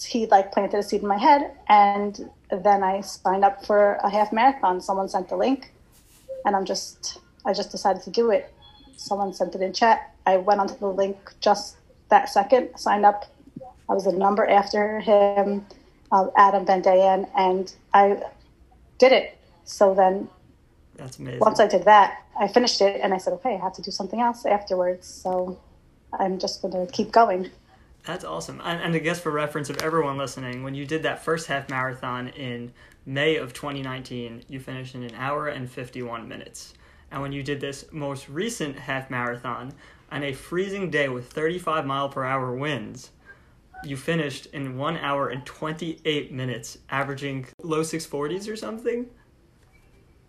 he 0.07 0.25
like 0.25 0.51
planted 0.51 0.79
a 0.79 0.83
seed 0.83 1.01
in 1.01 1.07
my 1.07 1.17
head, 1.17 1.51
and 1.69 2.29
then 2.49 2.83
I 2.83 3.01
signed 3.01 3.45
up 3.45 3.65
for 3.65 3.99
a 4.03 4.09
half 4.09 4.33
marathon. 4.33 4.81
Someone 4.81 5.07
sent 5.07 5.29
the 5.29 5.37
link, 5.37 5.71
and 6.45 6.55
I'm 6.55 6.65
just 6.65 7.19
I 7.45 7.53
just 7.53 7.69
decided 7.71 8.01
to 8.03 8.09
do 8.09 8.31
it 8.31 8.51
someone 8.97 9.33
sent 9.33 9.55
it 9.55 9.61
in 9.61 9.73
chat. 9.73 10.13
I 10.25 10.37
went 10.37 10.59
onto 10.59 10.77
the 10.77 10.87
link 10.87 11.17
just 11.39 11.77
that 12.09 12.29
second, 12.29 12.69
signed 12.75 13.05
up, 13.05 13.25
I 13.89 13.93
was 13.93 14.05
a 14.05 14.11
number 14.11 14.45
after 14.45 14.99
him, 14.99 15.65
uh, 16.11 16.27
Adam 16.37 16.65
Van 16.65 16.81
Dayen, 16.81 17.29
and 17.37 17.73
I 17.93 18.21
did 18.97 19.11
it. 19.11 19.37
So 19.65 19.93
then 19.93 20.29
That's 20.95 21.19
amazing. 21.19 21.39
once 21.39 21.59
I 21.59 21.67
did 21.67 21.85
that, 21.85 22.23
I 22.39 22.47
finished 22.47 22.81
it 22.81 23.01
and 23.01 23.13
I 23.13 23.17
said, 23.17 23.33
okay, 23.33 23.55
I 23.55 23.57
have 23.57 23.73
to 23.73 23.81
do 23.81 23.91
something 23.91 24.19
else 24.19 24.45
afterwards. 24.45 25.07
So 25.07 25.59
I'm 26.19 26.39
just 26.39 26.61
going 26.61 26.73
to 26.73 26.91
keep 26.91 27.11
going. 27.11 27.49
That's 28.05 28.23
awesome. 28.23 28.61
And, 28.63 28.81
and 28.81 28.95
I 28.95 28.99
guess 28.99 29.19
for 29.19 29.31
reference 29.31 29.69
of 29.69 29.77
everyone 29.81 30.17
listening, 30.17 30.63
when 30.63 30.75
you 30.75 30.85
did 30.85 31.03
that 31.03 31.23
first 31.23 31.47
half 31.47 31.69
marathon 31.69 32.29
in 32.29 32.71
May 33.05 33.35
of 33.35 33.53
2019, 33.53 34.43
you 34.47 34.59
finished 34.59 34.95
in 34.95 35.03
an 35.03 35.15
hour 35.15 35.47
and 35.47 35.69
51 35.69 36.27
minutes. 36.27 36.73
And 37.11 37.21
when 37.21 37.31
you 37.31 37.41
did 37.41 37.61
this 37.61 37.85
most 37.91 38.29
recent 38.29 38.77
half 38.77 39.09
marathon 39.09 39.73
on 40.11 40.23
a 40.23 40.33
freezing 40.33 40.91
day 40.91 41.09
with 41.09 41.31
35 41.31 41.85
mile 41.85 42.09
per 42.09 42.23
hour 42.23 42.55
winds, 42.55 43.11
you 43.83 43.97
finished 43.97 44.47
in 44.47 44.77
one 44.77 44.97
hour 44.97 45.29
and 45.29 45.45
28 45.45 46.31
minutes, 46.31 46.77
averaging 46.89 47.47
low 47.61 47.81
640s 47.81 48.51
or 48.51 48.55
something. 48.55 49.07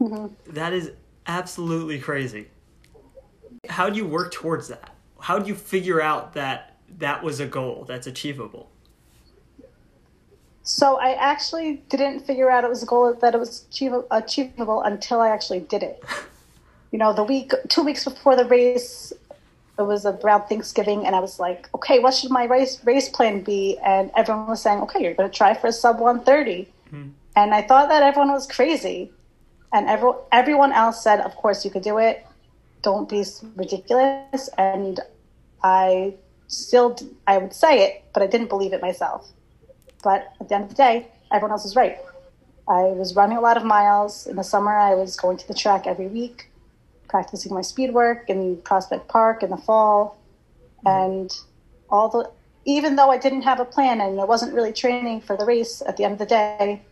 Mm-hmm. 0.00 0.52
That 0.52 0.72
is 0.72 0.92
absolutely 1.26 1.98
crazy. 1.98 2.48
How 3.68 3.88
do 3.90 3.96
you 3.96 4.06
work 4.06 4.32
towards 4.32 4.68
that? 4.68 4.94
How 5.20 5.38
do 5.38 5.48
you 5.48 5.54
figure 5.54 6.00
out 6.00 6.34
that 6.34 6.76
that 6.98 7.22
was 7.22 7.40
a 7.40 7.46
goal 7.46 7.84
that's 7.88 8.06
achievable? 8.06 8.70
So 10.62 10.98
I 10.98 11.12
actually 11.12 11.84
didn't 11.88 12.26
figure 12.26 12.50
out 12.50 12.64
it 12.64 12.70
was 12.70 12.82
a 12.82 12.86
goal 12.86 13.14
that 13.14 13.34
it 13.34 13.38
was 13.38 13.66
achievable, 13.70 14.06
achievable 14.10 14.82
until 14.82 15.20
I 15.20 15.30
actually 15.30 15.60
did 15.60 15.82
it. 15.82 16.02
You 16.92 17.00
know, 17.00 17.12
the 17.12 17.24
week, 17.24 17.52
two 17.68 17.82
weeks 17.82 18.04
before 18.04 18.36
the 18.36 18.44
race, 18.44 19.12
it 19.78 19.82
was 19.82 20.06
around 20.06 20.46
Thanksgiving, 20.48 21.06
and 21.06 21.14
I 21.14 21.20
was 21.20 21.38
like, 21.38 21.68
okay, 21.74 21.98
what 21.98 22.14
should 22.14 22.30
my 22.30 22.44
race 22.44 22.80
race 22.84 23.08
plan 23.08 23.42
be? 23.42 23.78
And 23.84 24.10
everyone 24.16 24.46
was 24.46 24.62
saying, 24.62 24.80
okay, 24.82 25.02
you're 25.02 25.14
going 25.14 25.30
to 25.30 25.36
try 25.36 25.54
for 25.54 25.66
a 25.66 25.72
sub 25.72 26.00
130. 26.00 26.68
Hmm. 26.90 27.08
And 27.36 27.54
I 27.54 27.62
thought 27.62 27.88
that 27.90 28.02
everyone 28.02 28.32
was 28.32 28.46
crazy. 28.46 29.12
And 29.72 29.86
every, 29.88 30.12
everyone 30.32 30.72
else 30.72 31.02
said, 31.02 31.20
of 31.20 31.36
course 31.36 31.64
you 31.64 31.70
could 31.70 31.82
do 31.82 31.98
it. 31.98 32.26
Don't 32.82 33.08
be 33.08 33.24
ridiculous. 33.56 34.48
And 34.56 35.00
I 35.62 36.14
still, 36.48 36.96
I 37.26 37.36
would 37.38 37.52
say 37.52 37.84
it, 37.84 38.04
but 38.14 38.22
I 38.22 38.26
didn't 38.26 38.48
believe 38.48 38.72
it 38.72 38.80
myself. 38.80 39.28
But 40.02 40.32
at 40.40 40.48
the 40.48 40.54
end 40.54 40.64
of 40.64 40.70
the 40.70 40.76
day, 40.76 41.08
everyone 41.32 41.52
else 41.52 41.64
was 41.64 41.76
right. 41.76 41.98
I 42.68 42.84
was 42.84 43.14
running 43.14 43.36
a 43.36 43.40
lot 43.40 43.56
of 43.56 43.64
miles. 43.64 44.26
In 44.26 44.36
the 44.36 44.42
summer, 44.42 44.76
I 44.76 44.94
was 44.94 45.16
going 45.16 45.36
to 45.36 45.48
the 45.48 45.54
track 45.54 45.86
every 45.86 46.06
week, 46.08 46.50
practicing 47.08 47.54
my 47.54 47.62
speed 47.62 47.92
work 47.92 48.28
in 48.28 48.56
Prospect 48.62 49.08
Park 49.08 49.42
in 49.42 49.50
the 49.50 49.56
fall. 49.56 50.18
And 50.84 51.36
all 51.90 52.08
the, 52.08 52.30
even 52.64 52.96
though 52.96 53.10
I 53.10 53.18
didn't 53.18 53.42
have 53.42 53.60
a 53.60 53.64
plan 53.64 54.00
and 54.00 54.20
I 54.20 54.24
wasn't 54.24 54.54
really 54.54 54.72
training 54.72 55.20
for 55.20 55.36
the 55.36 55.44
race, 55.44 55.82
at 55.86 55.96
the 55.96 56.04
end 56.04 56.14
of 56.14 56.18
the 56.18 56.26
day, 56.26 56.82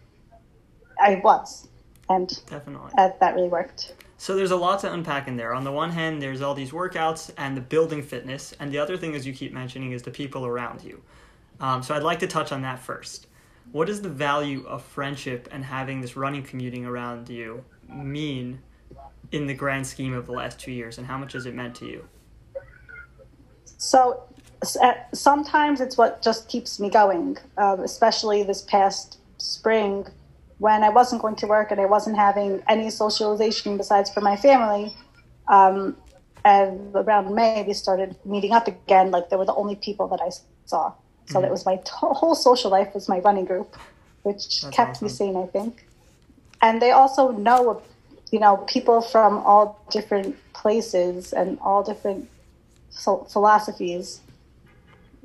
I 1.00 1.20
was. 1.22 1.68
And 2.08 2.28
Definitely. 2.46 2.90
that, 2.96 3.20
that 3.20 3.34
really 3.34 3.48
worked. 3.48 3.94
So 4.18 4.34
there's 4.34 4.52
a 4.52 4.56
lot 4.56 4.80
to 4.80 4.92
unpack 4.92 5.28
in 5.28 5.36
there. 5.36 5.54
On 5.54 5.64
the 5.64 5.72
one 5.72 5.90
hand, 5.90 6.22
there's 6.22 6.40
all 6.40 6.54
these 6.54 6.70
workouts 6.70 7.30
and 7.36 7.56
the 7.56 7.60
building 7.60 8.02
fitness, 8.02 8.54
and 8.58 8.72
the 8.72 8.78
other 8.78 8.96
thing, 8.96 9.14
as 9.14 9.26
you 9.26 9.34
keep 9.34 9.52
mentioning, 9.52 9.92
is 9.92 10.02
the 10.02 10.10
people 10.10 10.46
around 10.46 10.82
you. 10.82 11.02
Um, 11.60 11.82
so 11.82 11.94
I'd 11.94 12.02
like 12.02 12.20
to 12.20 12.26
touch 12.26 12.52
on 12.52 12.62
that 12.62 12.78
first. 12.78 13.26
What 13.72 13.86
does 13.86 14.02
the 14.02 14.08
value 14.08 14.64
of 14.66 14.82
friendship 14.82 15.48
and 15.50 15.64
having 15.64 16.00
this 16.00 16.16
running 16.16 16.42
commuting 16.42 16.86
around 16.86 17.28
you 17.28 17.64
mean 17.88 18.60
in 19.34 19.46
the 19.48 19.54
grand 19.54 19.84
scheme 19.84 20.14
of 20.14 20.26
the 20.26 20.32
last 20.32 20.60
two 20.60 20.70
years, 20.70 20.96
and 20.98 21.06
how 21.06 21.18
much 21.18 21.32
has 21.32 21.44
it 21.44 21.54
meant 21.54 21.74
to 21.74 21.86
you? 21.86 22.06
So 23.78 24.22
sometimes 25.12 25.80
it's 25.80 25.98
what 25.98 26.22
just 26.22 26.48
keeps 26.48 26.78
me 26.78 26.88
going, 26.88 27.36
um, 27.58 27.80
especially 27.80 28.44
this 28.44 28.62
past 28.62 29.18
spring 29.38 30.06
when 30.58 30.84
I 30.84 30.88
wasn't 30.88 31.20
going 31.20 31.34
to 31.36 31.46
work 31.48 31.72
and 31.72 31.80
I 31.80 31.86
wasn't 31.86 32.16
having 32.16 32.62
any 32.68 32.88
socialization 32.90 33.76
besides 33.76 34.08
for 34.08 34.20
my 34.20 34.36
family. 34.36 34.94
Um, 35.48 35.96
and 36.44 36.94
around 36.94 37.34
May, 37.34 37.64
we 37.66 37.74
started 37.74 38.16
meeting 38.24 38.52
up 38.52 38.68
again. 38.68 39.10
Like 39.10 39.30
they 39.30 39.36
were 39.36 39.44
the 39.44 39.54
only 39.54 39.74
people 39.74 40.06
that 40.08 40.20
I 40.22 40.30
saw. 40.64 40.92
So 41.26 41.40
that 41.40 41.50
was 41.50 41.66
my 41.66 41.76
to- 41.76 41.92
whole 42.20 42.36
social 42.36 42.70
life 42.70 42.94
was 42.94 43.08
my 43.08 43.18
running 43.18 43.46
group, 43.46 43.76
which 44.22 44.60
That's 44.60 44.76
kept 44.76 45.02
me 45.02 45.08
sane, 45.08 45.36
I 45.36 45.46
think. 45.46 45.86
And 46.62 46.80
they 46.80 46.92
also 46.92 47.32
know, 47.32 47.82
you 48.30 48.40
know, 48.40 48.56
people 48.56 49.00
from 49.00 49.38
all 49.38 49.84
different 49.90 50.36
places 50.52 51.32
and 51.32 51.58
all 51.60 51.82
different 51.82 52.28
ph- 52.90 53.28
philosophies. 53.30 54.20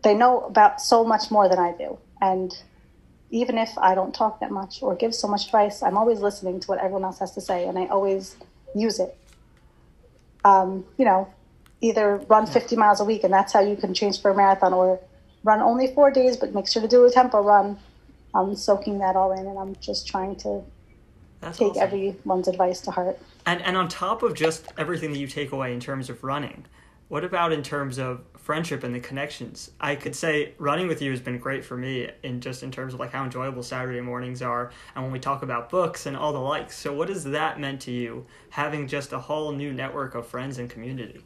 They 0.04 0.14
know 0.14 0.42
about 0.42 0.82
so 0.82 1.04
much 1.04 1.32
more 1.32 1.50
than 1.50 1.60
I 1.60 1.74
do. 1.74 1.98
And 2.22 2.56
even 3.32 3.58
if 3.58 3.78
I 3.78 3.96
don't 3.96 4.14
talk 4.14 4.40
that 4.40 4.52
much 4.52 4.82
or 4.82 4.96
give 4.96 5.14
so 5.14 5.28
much 5.28 5.46
advice, 5.46 5.84
I'm 5.84 5.98
always 5.98 6.20
listening 6.20 6.60
to 6.62 6.68
what 6.68 6.80
everyone 6.80 7.04
else 7.04 7.20
has 7.20 7.34
to 7.34 7.42
say, 7.42 7.68
and 7.68 7.78
I 7.78 7.86
always 7.88 8.36
use 8.76 9.00
it. 9.00 9.16
Um, 10.44 10.86
you 10.98 11.06
know, 11.06 11.28
either 11.82 12.18
run 12.28 12.48
50 12.48 12.76
miles 12.76 13.00
a 13.00 13.06
week, 13.06 13.24
and 13.24 13.34
that's 13.34 13.54
how 13.54 13.62
you 13.62 13.76
can 13.76 13.94
change 13.94 14.22
for 14.22 14.32
a 14.32 14.36
marathon, 14.36 14.74
or 14.74 15.00
run 15.44 15.60
only 15.62 15.94
four 15.94 16.12
days, 16.12 16.38
but 16.38 16.54
make 16.54 16.68
sure 16.68 16.82
to 16.82 16.88
do 16.88 17.06
a 17.06 17.12
tempo 17.12 17.42
run. 17.42 17.78
I'm 18.34 18.56
soaking 18.56 19.00
that 19.00 19.16
all 19.16 19.32
in, 19.32 19.46
and 19.46 19.58
I'm 19.58 19.76
just 19.80 20.08
trying 20.08 20.36
to 20.38 20.64
That's 21.42 21.58
take 21.58 21.72
awesome. 21.72 21.84
everyone's 21.84 22.48
advice 22.48 22.82
to 22.82 22.92
heart. 22.92 23.20
And 23.46 23.62
and 23.62 23.78
on 23.78 23.88
top 23.88 24.24
of 24.24 24.34
just 24.34 24.68
everything 24.78 25.12
that 25.12 25.20
you 25.20 25.28
take 25.28 25.52
away 25.52 25.74
in 25.74 25.80
terms 25.80 26.10
of 26.10 26.24
running, 26.24 26.66
what 27.08 27.24
about 27.24 27.52
in 27.52 27.64
terms 27.64 27.98
of 27.98 28.22
friendship 28.38 28.84
and 28.84 28.94
the 28.94 29.00
connections? 29.00 29.72
I 29.80 29.96
could 29.96 30.16
say 30.16 30.54
running 30.58 30.88
with 30.88 31.02
you 31.02 31.12
has 31.12 31.22
been 31.22 31.38
great 31.38 31.64
for 31.64 31.78
me 31.78 32.10
in 32.24 32.42
just 32.42 32.62
in 32.64 32.72
terms 32.72 32.94
of 32.94 33.00
like 33.00 33.12
how 33.12 33.24
enjoyable 33.24 33.64
Saturday 33.64 34.02
mornings 34.02 34.42
are 34.42 34.72
and 34.96 35.04
when 35.04 35.12
we 35.12 35.20
talk 35.20 35.42
about 35.42 35.70
books 35.70 36.06
and 36.06 36.16
all 36.18 36.34
the 36.34 36.40
likes. 36.40 36.78
So 36.78 36.94
what 36.94 37.10
has 37.10 37.24
that 37.26 37.60
meant 37.60 37.82
to 37.82 37.92
you 37.92 38.26
having 38.50 38.88
just 38.88 39.14
a 39.14 39.20
whole 39.20 39.52
new 39.52 39.74
network 39.74 40.16
of 40.16 40.28
friends 40.28 40.58
and 40.58 40.70
community? 40.70 41.24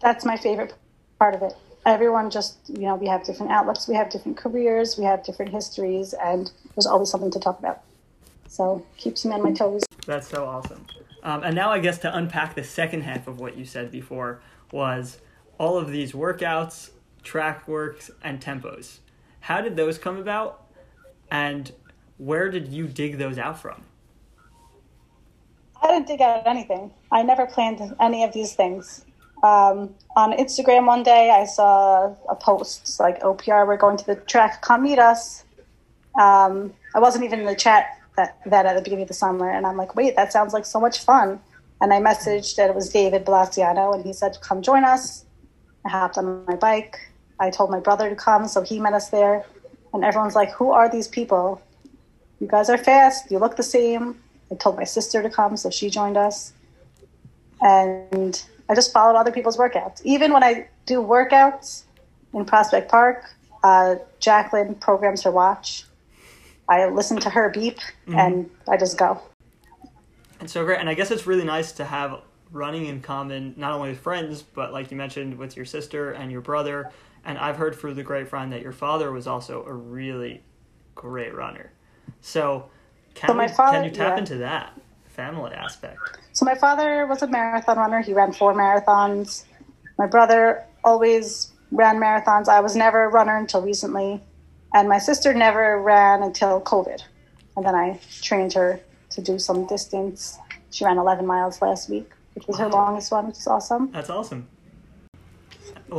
That's 0.00 0.24
my 0.24 0.36
favorite 0.36 0.74
part 1.18 1.34
of 1.34 1.42
it. 1.42 1.54
Everyone 1.86 2.30
just, 2.30 2.56
you 2.68 2.82
know, 2.82 2.94
we 2.94 3.06
have 3.06 3.24
different 3.24 3.52
outlooks, 3.52 3.86
we 3.88 3.94
have 3.94 4.10
different 4.10 4.36
careers, 4.36 4.96
we 4.96 5.04
have 5.04 5.22
different 5.22 5.52
histories, 5.52 6.14
and 6.14 6.50
there's 6.74 6.86
always 6.86 7.10
something 7.10 7.30
to 7.30 7.38
talk 7.38 7.58
about. 7.58 7.82
So 8.48 8.84
keeps 8.96 9.24
me 9.24 9.32
on 9.32 9.42
my 9.42 9.52
toes. 9.52 9.84
That's 10.06 10.28
so 10.28 10.46
awesome. 10.46 10.86
Um, 11.22 11.42
and 11.42 11.54
now 11.54 11.70
I 11.70 11.78
guess 11.78 11.98
to 11.98 12.16
unpack 12.16 12.54
the 12.54 12.64
second 12.64 13.02
half 13.02 13.26
of 13.26 13.40
what 13.40 13.56
you 13.56 13.64
said 13.64 13.90
before 13.90 14.40
was 14.72 15.18
all 15.58 15.76
of 15.76 15.90
these 15.90 16.12
workouts, 16.12 16.90
track 17.22 17.66
works, 17.66 18.10
and 18.22 18.40
tempos. 18.40 18.98
How 19.40 19.60
did 19.60 19.76
those 19.76 19.98
come 19.98 20.16
about? 20.16 20.66
And 21.30 21.72
where 22.18 22.50
did 22.50 22.68
you 22.68 22.86
dig 22.86 23.18
those 23.18 23.38
out 23.38 23.58
from? 23.58 23.82
I 25.82 25.88
didn't 25.88 26.06
dig 26.06 26.22
out 26.22 26.46
anything. 26.46 26.90
I 27.10 27.22
never 27.22 27.46
planned 27.46 27.94
any 28.00 28.24
of 28.24 28.32
these 28.32 28.54
things. 28.54 29.04
Um, 29.44 29.94
on 30.16 30.32
Instagram 30.32 30.86
one 30.86 31.02
day, 31.02 31.30
I 31.30 31.44
saw 31.44 32.14
a 32.30 32.34
post 32.34 32.98
like 32.98 33.20
OPR, 33.20 33.66
we're 33.66 33.76
going 33.76 33.98
to 33.98 34.06
the 34.06 34.16
track, 34.16 34.62
come 34.62 34.84
meet 34.84 34.98
us. 34.98 35.44
Um, 36.18 36.72
I 36.94 36.98
wasn't 36.98 37.24
even 37.24 37.40
in 37.40 37.46
the 37.46 37.54
chat 37.54 37.98
that, 38.16 38.38
that 38.46 38.64
at 38.64 38.74
the 38.74 38.80
beginning 38.80 39.02
of 39.02 39.08
the 39.08 39.14
summer, 39.14 39.50
and 39.50 39.66
I'm 39.66 39.76
like, 39.76 39.94
wait, 39.96 40.16
that 40.16 40.32
sounds 40.32 40.54
like 40.54 40.64
so 40.64 40.80
much 40.80 41.04
fun. 41.04 41.38
And 41.82 41.92
I 41.92 42.00
messaged 42.00 42.56
that 42.56 42.70
it 42.70 42.74
was 42.74 42.88
David 42.88 43.26
Balastiano, 43.26 43.94
and 43.94 44.02
he 44.02 44.14
said, 44.14 44.38
come 44.40 44.62
join 44.62 44.82
us. 44.82 45.26
I 45.84 45.90
hopped 45.90 46.16
on 46.16 46.46
my 46.46 46.56
bike. 46.56 46.96
I 47.38 47.50
told 47.50 47.70
my 47.70 47.80
brother 47.80 48.08
to 48.08 48.16
come, 48.16 48.48
so 48.48 48.62
he 48.62 48.80
met 48.80 48.94
us 48.94 49.10
there. 49.10 49.44
And 49.92 50.06
everyone's 50.06 50.34
like, 50.34 50.52
who 50.52 50.70
are 50.70 50.90
these 50.90 51.08
people? 51.08 51.60
You 52.40 52.46
guys 52.46 52.70
are 52.70 52.78
fast. 52.78 53.30
You 53.30 53.38
look 53.38 53.56
the 53.56 53.62
same. 53.62 54.18
I 54.50 54.54
told 54.54 54.76
my 54.76 54.84
sister 54.84 55.22
to 55.22 55.28
come, 55.28 55.58
so 55.58 55.68
she 55.68 55.90
joined 55.90 56.16
us. 56.16 56.54
And 57.60 58.42
I 58.68 58.74
just 58.74 58.92
follow 58.92 59.18
other 59.18 59.32
people's 59.32 59.56
workouts. 59.56 60.00
Even 60.04 60.32
when 60.32 60.42
I 60.42 60.68
do 60.86 61.00
workouts 61.00 61.84
in 62.32 62.44
Prospect 62.44 62.90
Park, 62.90 63.24
uh, 63.62 63.96
Jacqueline 64.20 64.74
programs 64.74 65.22
her 65.22 65.30
watch. 65.30 65.84
I 66.68 66.86
listen 66.86 67.18
to 67.20 67.30
her 67.30 67.50
beep 67.50 67.78
and 68.06 68.48
I 68.68 68.76
just 68.76 68.96
go. 68.96 69.20
And 70.40 70.48
so 70.48 70.64
great. 70.64 70.78
And 70.80 70.88
I 70.88 70.94
guess 70.94 71.10
it's 71.10 71.26
really 71.26 71.44
nice 71.44 71.72
to 71.72 71.84
have 71.84 72.20
running 72.50 72.86
in 72.86 73.00
common, 73.00 73.54
not 73.56 73.72
only 73.72 73.90
with 73.90 73.98
friends, 73.98 74.42
but 74.42 74.72
like 74.72 74.90
you 74.90 74.96
mentioned, 74.96 75.36
with 75.36 75.56
your 75.56 75.66
sister 75.66 76.12
and 76.12 76.30
your 76.32 76.40
brother. 76.40 76.90
And 77.24 77.36
I've 77.38 77.56
heard 77.56 77.74
through 77.74 77.94
the 77.94 78.02
grapevine 78.02 78.50
that 78.50 78.62
your 78.62 78.72
father 78.72 79.12
was 79.12 79.26
also 79.26 79.64
a 79.64 79.72
really 79.72 80.42
great 80.94 81.34
runner. 81.34 81.70
So 82.20 82.70
can, 83.14 83.28
So 83.28 83.34
my 83.34 83.48
father- 83.48 83.78
can 83.78 83.84
you 83.84 83.90
tap 83.90 84.14
yeah. 84.14 84.18
into 84.18 84.36
that 84.38 84.78
family 85.14 85.52
aspect? 85.52 85.98
So 86.32 86.44
my 86.44 86.54
father 86.54 87.06
was 87.06 87.22
a 87.22 87.26
marathon 87.26 87.78
runner. 87.78 88.02
He 88.02 88.12
ran 88.12 88.32
four 88.32 88.52
marathons. 88.54 89.44
My 89.98 90.06
brother 90.06 90.64
always 90.82 91.52
ran 91.70 91.96
marathons. 91.96 92.48
I 92.48 92.60
was 92.60 92.76
never 92.76 93.04
a 93.04 93.08
runner 93.08 93.36
until 93.36 93.62
recently. 93.62 94.20
And 94.74 94.88
my 94.88 94.98
sister 94.98 95.32
never 95.32 95.80
ran 95.80 96.22
until 96.22 96.60
COVID. 96.60 97.00
And 97.56 97.64
then 97.64 97.74
I 97.74 98.00
trained 98.20 98.52
her 98.54 98.80
to 99.10 99.22
do 99.22 99.38
some 99.38 99.66
distance. 99.66 100.38
She 100.70 100.84
ran 100.84 100.98
11 100.98 101.24
miles 101.24 101.62
last 101.62 101.88
week, 101.88 102.10
which 102.34 102.46
was 102.48 102.58
her 102.58 102.68
longest 102.68 103.12
one, 103.12 103.28
which 103.28 103.38
is 103.38 103.46
awesome. 103.46 103.92
That's 103.92 104.10
awesome. 104.10 104.48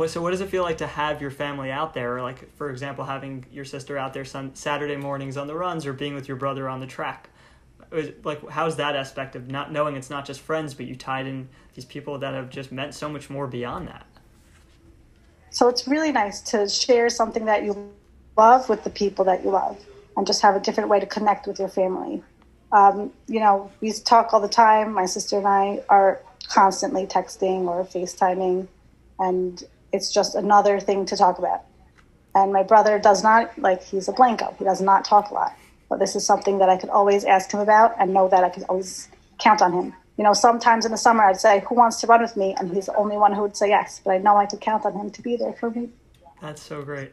So 0.08 0.20
what 0.20 0.32
does 0.32 0.42
it 0.42 0.50
feel 0.50 0.62
like 0.62 0.78
to 0.78 0.86
have 0.86 1.22
your 1.22 1.30
family 1.30 1.70
out 1.70 1.94
there? 1.94 2.20
Like 2.20 2.54
for 2.56 2.70
example, 2.70 3.04
having 3.04 3.46
your 3.50 3.64
sister 3.64 3.96
out 3.96 4.12
there 4.12 4.26
sun- 4.26 4.54
Saturday 4.54 4.96
mornings 4.96 5.38
on 5.38 5.46
the 5.46 5.54
runs, 5.54 5.86
or 5.86 5.94
being 5.94 6.14
with 6.14 6.28
your 6.28 6.36
brother 6.36 6.68
on 6.68 6.80
the 6.80 6.86
track. 6.86 7.30
Like 8.24 8.48
how's 8.48 8.76
that 8.76 8.96
aspect 8.96 9.36
of 9.36 9.50
not 9.50 9.72
knowing 9.72 9.96
it's 9.96 10.10
not 10.10 10.24
just 10.24 10.40
friends, 10.40 10.74
but 10.74 10.86
you 10.86 10.96
tied 10.96 11.26
in 11.26 11.48
these 11.74 11.84
people 11.84 12.18
that 12.18 12.34
have 12.34 12.50
just 12.50 12.72
meant 12.72 12.94
so 12.94 13.08
much 13.08 13.30
more 13.30 13.46
beyond 13.46 13.88
that. 13.88 14.06
So 15.50 15.68
it's 15.68 15.88
really 15.88 16.12
nice 16.12 16.40
to 16.50 16.68
share 16.68 17.08
something 17.08 17.46
that 17.46 17.64
you 17.64 17.90
love 18.36 18.68
with 18.68 18.84
the 18.84 18.90
people 18.90 19.24
that 19.24 19.42
you 19.42 19.50
love 19.50 19.78
and 20.16 20.26
just 20.26 20.42
have 20.42 20.56
a 20.56 20.60
different 20.60 20.88
way 20.88 21.00
to 21.00 21.06
connect 21.06 21.46
with 21.46 21.58
your 21.58 21.68
family. 21.68 22.22
Um, 22.72 23.12
you 23.26 23.40
know, 23.40 23.70
we 23.80 23.92
talk 23.92 24.32
all 24.32 24.40
the 24.40 24.48
time. 24.48 24.92
My 24.92 25.06
sister 25.06 25.38
and 25.38 25.46
I 25.46 25.82
are 25.88 26.20
constantly 26.48 27.06
texting 27.06 27.66
or 27.66 27.84
FaceTiming, 27.84 28.66
and 29.18 29.64
it's 29.92 30.12
just 30.12 30.34
another 30.34 30.80
thing 30.80 31.06
to 31.06 31.16
talk 31.16 31.38
about. 31.38 31.64
And 32.34 32.52
my 32.52 32.62
brother 32.62 32.98
does 32.98 33.22
not, 33.22 33.58
like, 33.58 33.82
he's 33.82 34.08
a 34.08 34.12
blanco. 34.12 34.54
He 34.58 34.64
does 34.64 34.80
not 34.80 35.04
talk 35.04 35.30
a 35.30 35.34
lot. 35.34 35.56
But 35.88 35.98
this 35.98 36.16
is 36.16 36.26
something 36.26 36.58
that 36.58 36.68
I 36.68 36.76
could 36.76 36.90
always 36.90 37.24
ask 37.24 37.52
him 37.52 37.60
about 37.60 37.94
and 37.98 38.12
know 38.12 38.28
that 38.28 38.42
I 38.44 38.48
could 38.48 38.64
always 38.64 39.08
count 39.38 39.62
on 39.62 39.72
him. 39.72 39.94
You 40.16 40.24
know, 40.24 40.32
sometimes 40.32 40.84
in 40.84 40.92
the 40.92 40.98
summer 40.98 41.24
I'd 41.24 41.40
say, 41.40 41.62
Who 41.68 41.74
wants 41.74 42.00
to 42.00 42.06
run 42.06 42.22
with 42.22 42.36
me? 42.36 42.54
And 42.58 42.72
he's 42.74 42.86
the 42.86 42.96
only 42.96 43.16
one 43.16 43.32
who 43.32 43.42
would 43.42 43.56
say 43.56 43.68
yes. 43.68 44.00
But 44.04 44.12
I 44.12 44.18
know 44.18 44.36
I 44.36 44.46
could 44.46 44.60
count 44.60 44.84
on 44.84 44.94
him 44.94 45.10
to 45.10 45.22
be 45.22 45.36
there 45.36 45.52
for 45.52 45.70
me. 45.70 45.90
That's 46.40 46.62
so 46.62 46.82
great. 46.82 47.12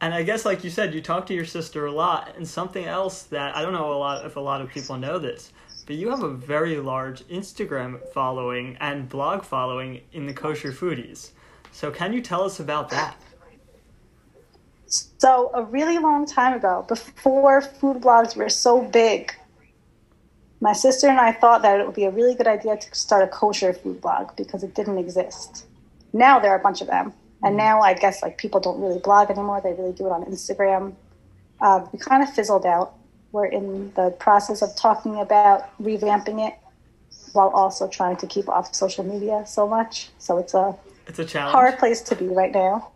And 0.00 0.12
I 0.12 0.24
guess, 0.24 0.44
like 0.44 0.64
you 0.64 0.70
said, 0.70 0.94
you 0.94 1.00
talk 1.00 1.26
to 1.26 1.34
your 1.34 1.44
sister 1.44 1.86
a 1.86 1.92
lot. 1.92 2.34
And 2.36 2.46
something 2.46 2.84
else 2.84 3.22
that 3.24 3.56
I 3.56 3.62
don't 3.62 3.72
know 3.72 3.92
a 3.92 3.94
lot 3.94 4.26
if 4.26 4.36
a 4.36 4.40
lot 4.40 4.60
of 4.60 4.68
people 4.68 4.98
know 4.98 5.18
this, 5.18 5.52
but 5.86 5.96
you 5.96 6.10
have 6.10 6.22
a 6.22 6.34
very 6.34 6.78
large 6.78 7.22
Instagram 7.28 8.00
following 8.12 8.76
and 8.80 9.08
blog 9.08 9.44
following 9.44 10.00
in 10.12 10.26
the 10.26 10.34
kosher 10.34 10.72
foodies. 10.72 11.30
So 11.70 11.90
can 11.90 12.12
you 12.12 12.20
tell 12.20 12.42
us 12.42 12.60
about 12.60 12.90
that? 12.90 13.16
So, 14.92 15.50
a 15.54 15.62
really 15.64 15.98
long 15.98 16.26
time 16.26 16.52
ago, 16.54 16.84
before 16.86 17.62
food 17.62 17.98
blogs 18.02 18.36
were 18.36 18.50
so 18.50 18.82
big, 18.82 19.32
my 20.60 20.74
sister 20.74 21.08
and 21.08 21.18
I 21.18 21.32
thought 21.32 21.62
that 21.62 21.80
it 21.80 21.86
would 21.86 21.94
be 21.94 22.04
a 22.04 22.10
really 22.10 22.34
good 22.34 22.46
idea 22.46 22.76
to 22.76 22.94
start 22.94 23.22
a 23.24 23.26
kosher 23.26 23.72
food 23.72 24.00
blog 24.00 24.36
because 24.36 24.62
it 24.62 24.74
didn't 24.74 24.98
exist. 24.98 25.66
Now 26.12 26.38
there 26.38 26.52
are 26.52 26.58
a 26.58 26.62
bunch 26.62 26.80
of 26.82 26.88
them. 26.88 27.12
And 27.42 27.56
now 27.56 27.80
I 27.80 27.94
guess 27.94 28.22
like 28.22 28.38
people 28.38 28.60
don't 28.60 28.80
really 28.80 29.00
blog 29.00 29.30
anymore, 29.30 29.60
they 29.64 29.72
really 29.72 29.92
do 29.92 30.06
it 30.06 30.10
on 30.12 30.24
Instagram. 30.26 30.94
Uh, 31.60 31.86
we 31.92 31.98
kind 31.98 32.22
of 32.22 32.32
fizzled 32.32 32.66
out. 32.66 32.94
We're 33.32 33.46
in 33.46 33.92
the 33.94 34.10
process 34.10 34.62
of 34.62 34.76
talking 34.76 35.18
about 35.18 35.76
revamping 35.82 36.46
it 36.46 36.54
while 37.32 37.48
also 37.48 37.88
trying 37.88 38.16
to 38.18 38.26
keep 38.26 38.48
off 38.48 38.74
social 38.74 39.04
media 39.04 39.44
so 39.46 39.66
much. 39.66 40.10
So 40.18 40.38
it's 40.38 40.54
a 40.54 40.76
It's 41.06 41.18
a 41.18 41.24
challenge. 41.24 41.52
hard 41.52 41.78
place 41.78 42.02
to 42.02 42.14
be 42.14 42.26
right 42.26 42.52
now. 42.52 42.90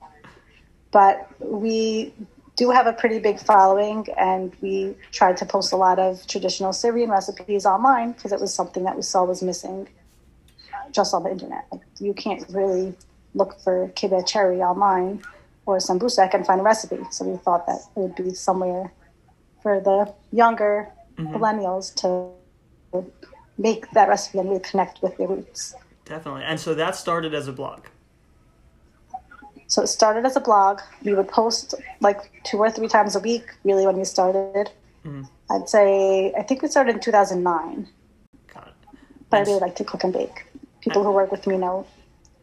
But 0.96 1.28
we 1.40 2.14
do 2.56 2.70
have 2.70 2.86
a 2.86 2.92
pretty 2.94 3.18
big 3.18 3.38
following, 3.38 4.06
and 4.16 4.56
we 4.62 4.96
tried 5.12 5.36
to 5.36 5.44
post 5.44 5.74
a 5.74 5.76
lot 5.76 5.98
of 5.98 6.26
traditional 6.26 6.72
Syrian 6.72 7.10
recipes 7.10 7.66
online 7.66 8.12
because 8.12 8.32
it 8.32 8.40
was 8.40 8.54
something 8.54 8.82
that 8.84 8.96
we 8.96 9.02
saw 9.02 9.22
was 9.24 9.42
missing 9.42 9.88
uh, 10.72 10.90
just 10.90 11.12
on 11.12 11.24
the 11.24 11.30
internet. 11.30 11.66
Like, 11.70 11.82
you 11.98 12.14
can't 12.14 12.42
really 12.48 12.94
look 13.34 13.60
for 13.60 13.88
kibbeh 13.88 14.26
cherry 14.26 14.62
online 14.62 15.22
or 15.66 15.76
sambusak 15.76 16.32
and 16.32 16.46
find 16.46 16.62
a 16.62 16.64
recipe. 16.64 17.00
So 17.10 17.26
we 17.26 17.36
thought 17.36 17.66
that 17.66 17.80
it 17.94 18.00
would 18.00 18.14
be 18.14 18.30
somewhere 18.32 18.90
for 19.62 19.80
the 19.80 20.14
younger 20.32 20.90
millennials 21.18 21.94
to 21.96 23.04
make 23.58 23.90
that 23.90 24.08
recipe 24.08 24.38
and 24.38 24.48
really 24.48 24.62
connect 24.62 25.02
with 25.02 25.14
their 25.18 25.28
roots. 25.28 25.74
Definitely. 26.06 26.44
And 26.44 26.58
so 26.58 26.74
that 26.74 26.96
started 26.96 27.34
as 27.34 27.48
a 27.48 27.52
blog. 27.52 27.84
So 29.68 29.82
it 29.82 29.88
started 29.88 30.24
as 30.24 30.36
a 30.36 30.40
blog. 30.40 30.80
We 31.02 31.14
would 31.14 31.28
post 31.28 31.74
like 32.00 32.30
two 32.44 32.58
or 32.58 32.70
three 32.70 32.88
times 32.88 33.16
a 33.16 33.20
week, 33.20 33.46
really, 33.64 33.86
when 33.86 33.96
we 33.96 34.04
started. 34.04 34.70
Mhm. 35.04 35.28
I'd 35.50 35.68
say, 35.68 36.32
I 36.36 36.42
think 36.42 36.62
we 36.62 36.68
started 36.68 36.94
in 36.96 37.00
2009, 37.00 37.88
Got 38.52 38.68
it. 38.68 38.72
but 39.30 39.36
I 39.38 39.40
really 39.42 39.60
like 39.60 39.76
to 39.76 39.84
cook 39.84 40.02
and 40.04 40.12
bake. 40.12 40.46
People 40.80 41.02
who 41.04 41.10
work 41.12 41.30
with 41.30 41.46
me 41.46 41.56
know 41.56 41.86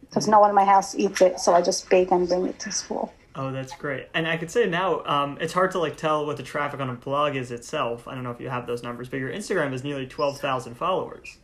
because 0.01 0.27
no 0.27 0.39
one 0.39 0.49
in 0.49 0.55
my 0.55 0.63
house 0.65 0.95
eats 0.95 1.21
it, 1.21 1.39
so 1.39 1.53
I 1.53 1.62
just 1.62 1.89
bake 1.89 2.12
and 2.12 2.27
bring 2.27 2.45
it 2.45 2.59
to 2.59 2.71
school. 2.71 3.13
Oh, 3.36 3.51
that's 3.51 3.73
great. 3.75 4.09
And 4.13 4.27
I 4.27 4.38
could 4.38 4.51
say 4.51 4.67
now, 4.67 5.03
um, 5.05 5.38
it's 5.41 5.53
hard 5.53 5.71
to 5.71 5.79
like 5.79 5.97
tell 5.97 6.25
what 6.25 6.38
the 6.38 6.43
traffic 6.43 6.79
on 6.79 6.89
a 6.89 6.93
blog 6.93 7.36
is 7.36 7.51
itself. 7.51 8.07
I 8.07 8.13
don't 8.13 8.23
know 8.23 8.29
if 8.31 8.39
you 8.39 8.47
have 8.49 8.67
those 8.67 8.83
numbers, 8.83 9.09
but 9.09 9.17
your 9.19 9.31
Instagram 9.31 9.73
is 9.73 9.83
nearly 9.83 10.05
twelve 10.05 10.39
thousand 10.39 10.75
followers. 10.75 11.38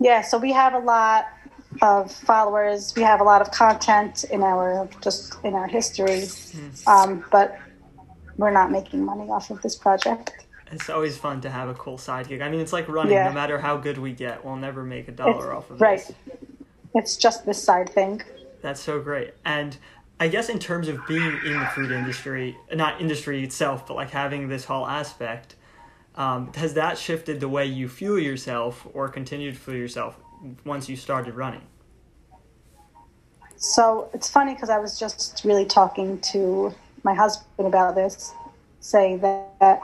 Yeah, 0.00 0.20
so 0.22 0.36
we 0.38 0.52
have 0.52 0.74
a 0.74 0.78
lot 0.80 1.26
of 1.82 2.12
followers. 2.12 2.92
We 2.96 3.02
have 3.02 3.20
a 3.20 3.24
lot 3.24 3.40
of 3.40 3.50
content 3.50 4.24
in 4.24 4.42
our 4.42 4.88
just 5.00 5.34
in 5.44 5.54
our 5.54 5.66
history, 5.66 6.24
um, 6.86 7.24
but 7.30 7.58
we're 8.36 8.50
not 8.50 8.70
making 8.70 9.04
money 9.04 9.28
off 9.30 9.50
of 9.50 9.62
this 9.62 9.76
project. 9.76 10.32
It's 10.72 10.88
always 10.90 11.16
fun 11.16 11.40
to 11.42 11.50
have 11.50 11.68
a 11.68 11.74
cool 11.74 11.98
side 11.98 12.28
gig. 12.28 12.40
I 12.40 12.48
mean, 12.48 12.60
it's 12.60 12.72
like 12.72 12.88
running. 12.88 13.12
Yeah. 13.12 13.28
No 13.28 13.32
matter 13.34 13.58
how 13.58 13.76
good 13.76 13.98
we 13.98 14.12
get, 14.12 14.44
we'll 14.44 14.56
never 14.56 14.82
make 14.82 15.08
a 15.08 15.12
dollar 15.12 15.30
It's- 15.36 15.56
off 15.56 15.70
of 15.70 15.80
it. 15.80 15.84
right. 15.84 15.98
this. 15.98 16.12
It's 16.94 17.16
just 17.16 17.44
this 17.44 17.62
side 17.62 17.90
thing. 17.90 18.22
That's 18.62 18.80
so 18.80 19.00
great. 19.00 19.34
And 19.44 19.76
I 20.20 20.28
guess 20.28 20.48
in 20.48 20.58
terms 20.60 20.88
of 20.88 21.04
being 21.06 21.38
in 21.44 21.58
the 21.58 21.66
food 21.74 21.90
industry, 21.90 22.56
not 22.72 23.00
industry 23.00 23.42
itself, 23.42 23.86
but 23.86 23.94
like 23.94 24.10
having 24.10 24.48
this 24.48 24.64
whole 24.64 24.86
aspect, 24.86 25.56
um, 26.14 26.52
has 26.54 26.74
that 26.74 26.96
shifted 26.96 27.40
the 27.40 27.48
way 27.48 27.66
you 27.66 27.88
fuel 27.88 28.18
yourself 28.20 28.86
or 28.94 29.08
continue 29.08 29.50
to 29.52 29.58
fuel 29.58 29.76
yourself 29.76 30.16
once 30.64 30.88
you 30.88 30.96
started 30.96 31.34
running? 31.34 31.62
So 33.56 34.10
it's 34.12 34.28
funny 34.28 34.54
because 34.54 34.70
I 34.70 34.78
was 34.78 34.98
just 34.98 35.42
really 35.44 35.64
talking 35.64 36.20
to 36.32 36.74
my 37.02 37.14
husband 37.14 37.66
about 37.66 37.94
this, 37.94 38.32
saying 38.80 39.20
that, 39.20 39.58
that 39.60 39.80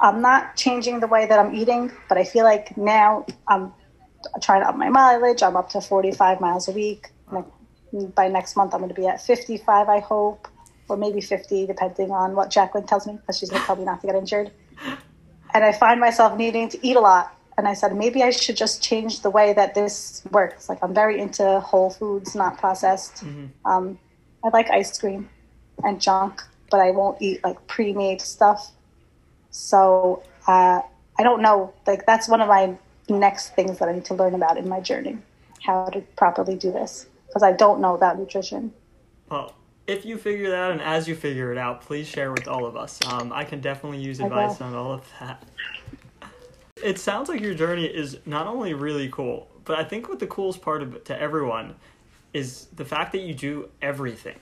I'm 0.00 0.20
not 0.20 0.56
changing 0.56 1.00
the 1.00 1.06
way 1.06 1.26
that 1.26 1.38
I'm 1.38 1.54
eating, 1.54 1.90
but 2.08 2.18
I 2.18 2.24
feel 2.24 2.44
like 2.44 2.76
now 2.76 3.26
I'm 3.48 3.72
trying 4.40 4.62
to 4.62 4.68
up 4.68 4.76
my 4.76 4.88
mileage. 4.88 5.42
I'm 5.42 5.56
up 5.56 5.70
to 5.70 5.80
45 5.80 6.40
miles 6.40 6.68
a 6.68 6.72
week. 6.72 7.10
By 8.14 8.28
next 8.28 8.56
month, 8.56 8.74
I'm 8.74 8.80
going 8.80 8.92
to 8.92 9.00
be 9.00 9.06
at 9.06 9.20
55, 9.20 9.88
I 9.88 10.00
hope, 10.00 10.48
or 10.88 10.96
maybe 10.96 11.20
50, 11.20 11.66
depending 11.66 12.10
on 12.10 12.34
what 12.34 12.50
Jacqueline 12.50 12.86
tells 12.86 13.06
me, 13.06 13.14
because 13.14 13.38
she's 13.38 13.50
going 13.50 13.62
to 13.62 13.66
tell 13.66 13.76
me 13.76 13.84
not 13.84 14.00
to 14.00 14.06
get 14.06 14.16
injured. 14.16 14.50
And 15.54 15.62
I 15.62 15.70
find 15.70 16.00
myself 16.00 16.36
needing 16.36 16.68
to 16.70 16.84
eat 16.84 16.96
a 16.96 17.00
lot. 17.00 17.32
And 17.56 17.68
I 17.68 17.74
said, 17.74 17.94
maybe 17.94 18.22
I 18.22 18.30
should 18.30 18.56
just 18.56 18.82
change 18.82 19.20
the 19.20 19.30
way 19.30 19.52
that 19.52 19.74
this 19.74 20.22
works. 20.32 20.68
Like, 20.68 20.78
I'm 20.82 20.92
very 20.94 21.20
into 21.20 21.60
whole 21.60 21.90
foods, 21.90 22.34
not 22.34 22.58
processed. 22.58 23.22
Um, 23.64 23.98
I 24.44 24.48
like 24.48 24.70
ice 24.70 24.98
cream 24.98 25.28
and 25.82 26.00
junk, 26.00 26.42
but 26.70 26.80
I 26.80 26.90
won't 26.90 27.22
eat 27.22 27.44
like 27.44 27.64
pre 27.66 27.92
made 27.92 28.20
stuff. 28.20 28.72
So, 29.50 30.22
uh, 30.48 30.80
I 31.16 31.22
don't 31.22 31.42
know. 31.42 31.72
Like, 31.86 32.06
that's 32.06 32.28
one 32.28 32.40
of 32.40 32.48
my 32.48 32.76
next 33.08 33.54
things 33.54 33.78
that 33.78 33.88
I 33.88 33.92
need 33.92 34.04
to 34.06 34.14
learn 34.14 34.34
about 34.34 34.58
in 34.58 34.68
my 34.68 34.80
journey 34.80 35.18
how 35.64 35.86
to 35.86 36.00
properly 36.16 36.56
do 36.56 36.70
this 36.70 37.06
because 37.26 37.42
I 37.42 37.52
don't 37.52 37.80
know 37.80 37.94
about 37.94 38.18
nutrition. 38.18 38.72
Well, 39.30 39.54
if 39.86 40.04
you 40.04 40.18
figure 40.18 40.50
that 40.50 40.58
out 40.58 40.72
and 40.72 40.80
as 40.80 41.08
you 41.08 41.14
figure 41.14 41.52
it 41.52 41.58
out, 41.58 41.82
please 41.82 42.06
share 42.06 42.32
with 42.32 42.48
all 42.48 42.66
of 42.66 42.76
us. 42.76 43.00
Um, 43.06 43.32
I 43.32 43.44
can 43.44 43.60
definitely 43.60 43.98
use 43.98 44.20
advice 44.20 44.60
on 44.60 44.74
all 44.74 44.92
of 44.92 45.10
that. 45.20 45.42
It 46.84 46.98
sounds 46.98 47.30
like 47.30 47.40
your 47.40 47.54
journey 47.54 47.86
is 47.86 48.18
not 48.26 48.46
only 48.46 48.74
really 48.74 49.08
cool, 49.08 49.48
but 49.64 49.78
I 49.78 49.84
think 49.84 50.10
what 50.10 50.18
the 50.18 50.26
coolest 50.26 50.60
part 50.60 50.82
of 50.82 51.02
to 51.04 51.18
everyone 51.18 51.76
is 52.34 52.66
the 52.76 52.84
fact 52.84 53.12
that 53.12 53.22
you 53.22 53.32
do 53.32 53.70
everything. 53.80 54.38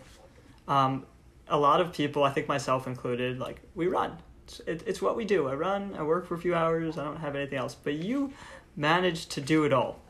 Um, 0.66 1.07
a 1.46 1.57
lot 1.57 1.81
of 1.81 1.92
people, 1.92 2.24
I 2.24 2.31
think 2.31 2.48
myself 2.48 2.88
included, 2.88 3.38
like 3.38 3.61
we 3.76 3.87
run. 3.87 4.18
It's, 4.42 4.61
it, 4.66 4.83
it's 4.87 5.00
what 5.00 5.16
we 5.16 5.24
do. 5.24 5.46
I 5.46 5.55
run. 5.55 5.94
I 5.96 6.02
work 6.02 6.26
for 6.26 6.35
a 6.35 6.38
few 6.38 6.52
hours. 6.52 6.98
I 6.98 7.05
don't 7.05 7.18
have 7.18 7.37
anything 7.37 7.59
else. 7.59 7.76
But 7.76 7.94
you 7.94 8.33
manage 8.74 9.26
to 9.26 9.40
do 9.40 9.62
it 9.62 9.72
all. 9.72 10.00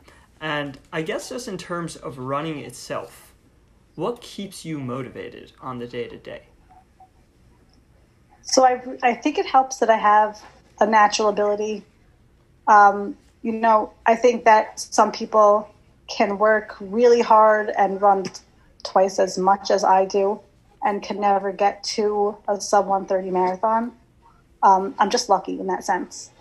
And 0.41 0.79
I 0.91 1.03
guess 1.03 1.29
just 1.29 1.47
in 1.47 1.59
terms 1.59 1.97
of 1.97 2.17
running 2.17 2.57
itself, 2.57 3.35
what 3.93 4.21
keeps 4.21 4.65
you 4.65 4.79
motivated 4.79 5.51
on 5.61 5.77
the 5.77 5.85
day 5.85 6.07
to 6.07 6.17
day? 6.17 6.47
So 8.41 8.65
I, 8.65 8.81
I 9.03 9.13
think 9.13 9.37
it 9.37 9.45
helps 9.45 9.77
that 9.77 9.91
I 9.91 9.97
have 9.97 10.41
a 10.81 10.87
natural 10.87 11.29
ability. 11.29 11.85
Um, 12.67 13.17
you 13.41 13.51
know, 13.51 13.93
I 14.05 14.15
think 14.15 14.45
that 14.45 14.79
some 14.79 15.11
people 15.11 15.69
can 16.07 16.37
work 16.37 16.75
really 16.79 17.21
hard 17.21 17.69
and 17.77 18.01
run 18.01 18.25
twice 18.83 19.19
as 19.19 19.37
much 19.37 19.71
as 19.71 19.83
I 19.83 20.05
do 20.05 20.39
and 20.83 21.01
can 21.01 21.19
never 21.19 21.51
get 21.51 21.83
to 21.83 22.37
a 22.47 22.59
sub 22.59 22.87
130 22.87 23.31
marathon. 23.31 23.93
Um, 24.61 24.95
I'm 24.99 25.09
just 25.09 25.29
lucky 25.29 25.59
in 25.59 25.67
that 25.67 25.83
sense. 25.83 26.31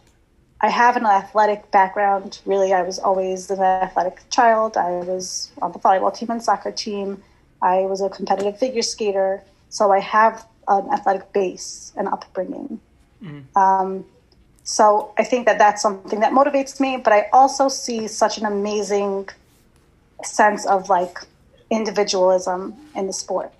I 0.60 0.68
have 0.68 0.96
an 0.96 1.04
athletic 1.04 1.70
background. 1.72 2.38
Really, 2.46 2.72
I 2.72 2.82
was 2.82 2.98
always 3.00 3.50
an 3.50 3.60
athletic 3.60 4.22
child. 4.30 4.76
I 4.76 4.90
was 4.90 5.50
on 5.60 5.72
the 5.72 5.78
volleyball 5.78 6.16
team 6.16 6.30
and 6.30 6.42
soccer 6.42 6.70
team. 6.70 7.22
I 7.60 7.80
was 7.80 8.00
a 8.00 8.08
competitive 8.08 8.58
figure 8.58 8.82
skater. 8.82 9.42
So 9.70 9.90
I 9.90 9.98
have 9.98 10.46
an 10.68 10.88
athletic 10.92 11.32
base 11.32 11.92
and 11.96 12.06
upbringing. 12.06 12.80
Um, 13.56 14.04
so 14.64 15.12
I 15.18 15.24
think 15.24 15.46
that 15.46 15.58
that's 15.58 15.82
something 15.82 16.20
that 16.20 16.32
motivates 16.32 16.80
me. 16.80 16.96
But 16.96 17.12
I 17.12 17.26
also 17.32 17.68
see 17.68 18.06
such 18.08 18.38
an 18.38 18.46
amazing 18.46 19.28
sense 20.24 20.66
of 20.66 20.88
like 20.88 21.18
individualism 21.70 22.74
in 22.94 23.06
the 23.06 23.12
sport. 23.12 23.52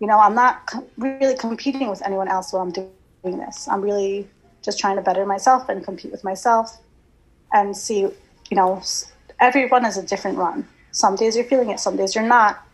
You 0.00 0.06
know, 0.06 0.18
I'm 0.18 0.34
not 0.34 0.70
really 0.98 1.36
competing 1.36 1.88
with 1.88 2.02
anyone 2.04 2.28
else 2.28 2.52
while 2.52 2.62
I'm 2.62 2.72
doing 2.72 3.38
this. 3.38 3.68
I'm 3.68 3.80
really 3.80 4.28
just 4.62 4.78
trying 4.78 4.96
to 4.96 5.02
better 5.02 5.24
myself 5.24 5.68
and 5.68 5.84
compete 5.84 6.10
with 6.12 6.24
myself 6.24 6.76
and 7.52 7.76
see, 7.76 8.00
you 8.00 8.56
know, 8.56 8.78
s- 8.78 9.12
every 9.40 9.66
run 9.68 9.84
is 9.84 9.96
a 9.96 10.02
different 10.02 10.38
run. 10.38 10.66
Some 10.90 11.16
days 11.16 11.36
you're 11.36 11.44
feeling 11.44 11.70
it, 11.70 11.80
some 11.80 11.96
days 11.96 12.14
you're 12.14 12.26
not, 12.26 12.66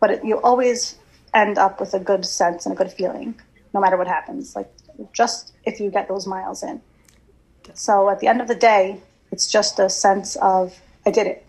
but 0.00 0.10
it, 0.10 0.24
you 0.24 0.40
always 0.40 0.96
end 1.34 1.58
up 1.58 1.80
with 1.80 1.94
a 1.94 1.98
good 1.98 2.24
sense 2.24 2.66
and 2.66 2.74
a 2.74 2.76
good 2.76 2.92
feeling, 2.92 3.34
no 3.74 3.80
matter 3.80 3.96
what 3.96 4.06
happens. 4.06 4.54
Like 4.54 4.70
just 5.12 5.52
if 5.64 5.80
you 5.80 5.90
get 5.90 6.08
those 6.08 6.26
miles 6.26 6.62
in. 6.62 6.80
So 7.74 8.08
at 8.10 8.20
the 8.20 8.26
end 8.26 8.40
of 8.40 8.48
the 8.48 8.54
day, 8.54 9.00
it's 9.30 9.46
just 9.46 9.78
a 9.78 9.88
sense 9.88 10.36
of 10.36 10.78
I 11.06 11.10
did 11.10 11.26
it, 11.26 11.46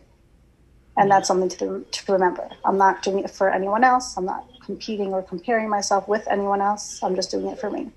and 0.98 1.10
that's 1.10 1.30
mm-hmm. 1.30 1.42
something 1.42 1.84
to 1.84 1.86
to 1.90 2.14
remember. 2.14 2.50
I'm 2.66 2.78
not 2.78 3.04
doing 3.04 3.20
it 3.20 3.30
for 3.30 3.50
anyone 3.50 3.84
else. 3.84 4.18
I'm 4.18 4.26
not 4.26 4.46
competing 4.66 5.14
or 5.14 5.22
comparing 5.24 5.70
myself 5.70 6.08
with 6.08 6.28
anyone 6.28 6.62
else. 6.62 7.02
I'm 7.02 7.16
just 7.16 7.32
doing 7.32 7.48
it 7.48 7.60
for 7.60 7.70
me, 7.70 7.92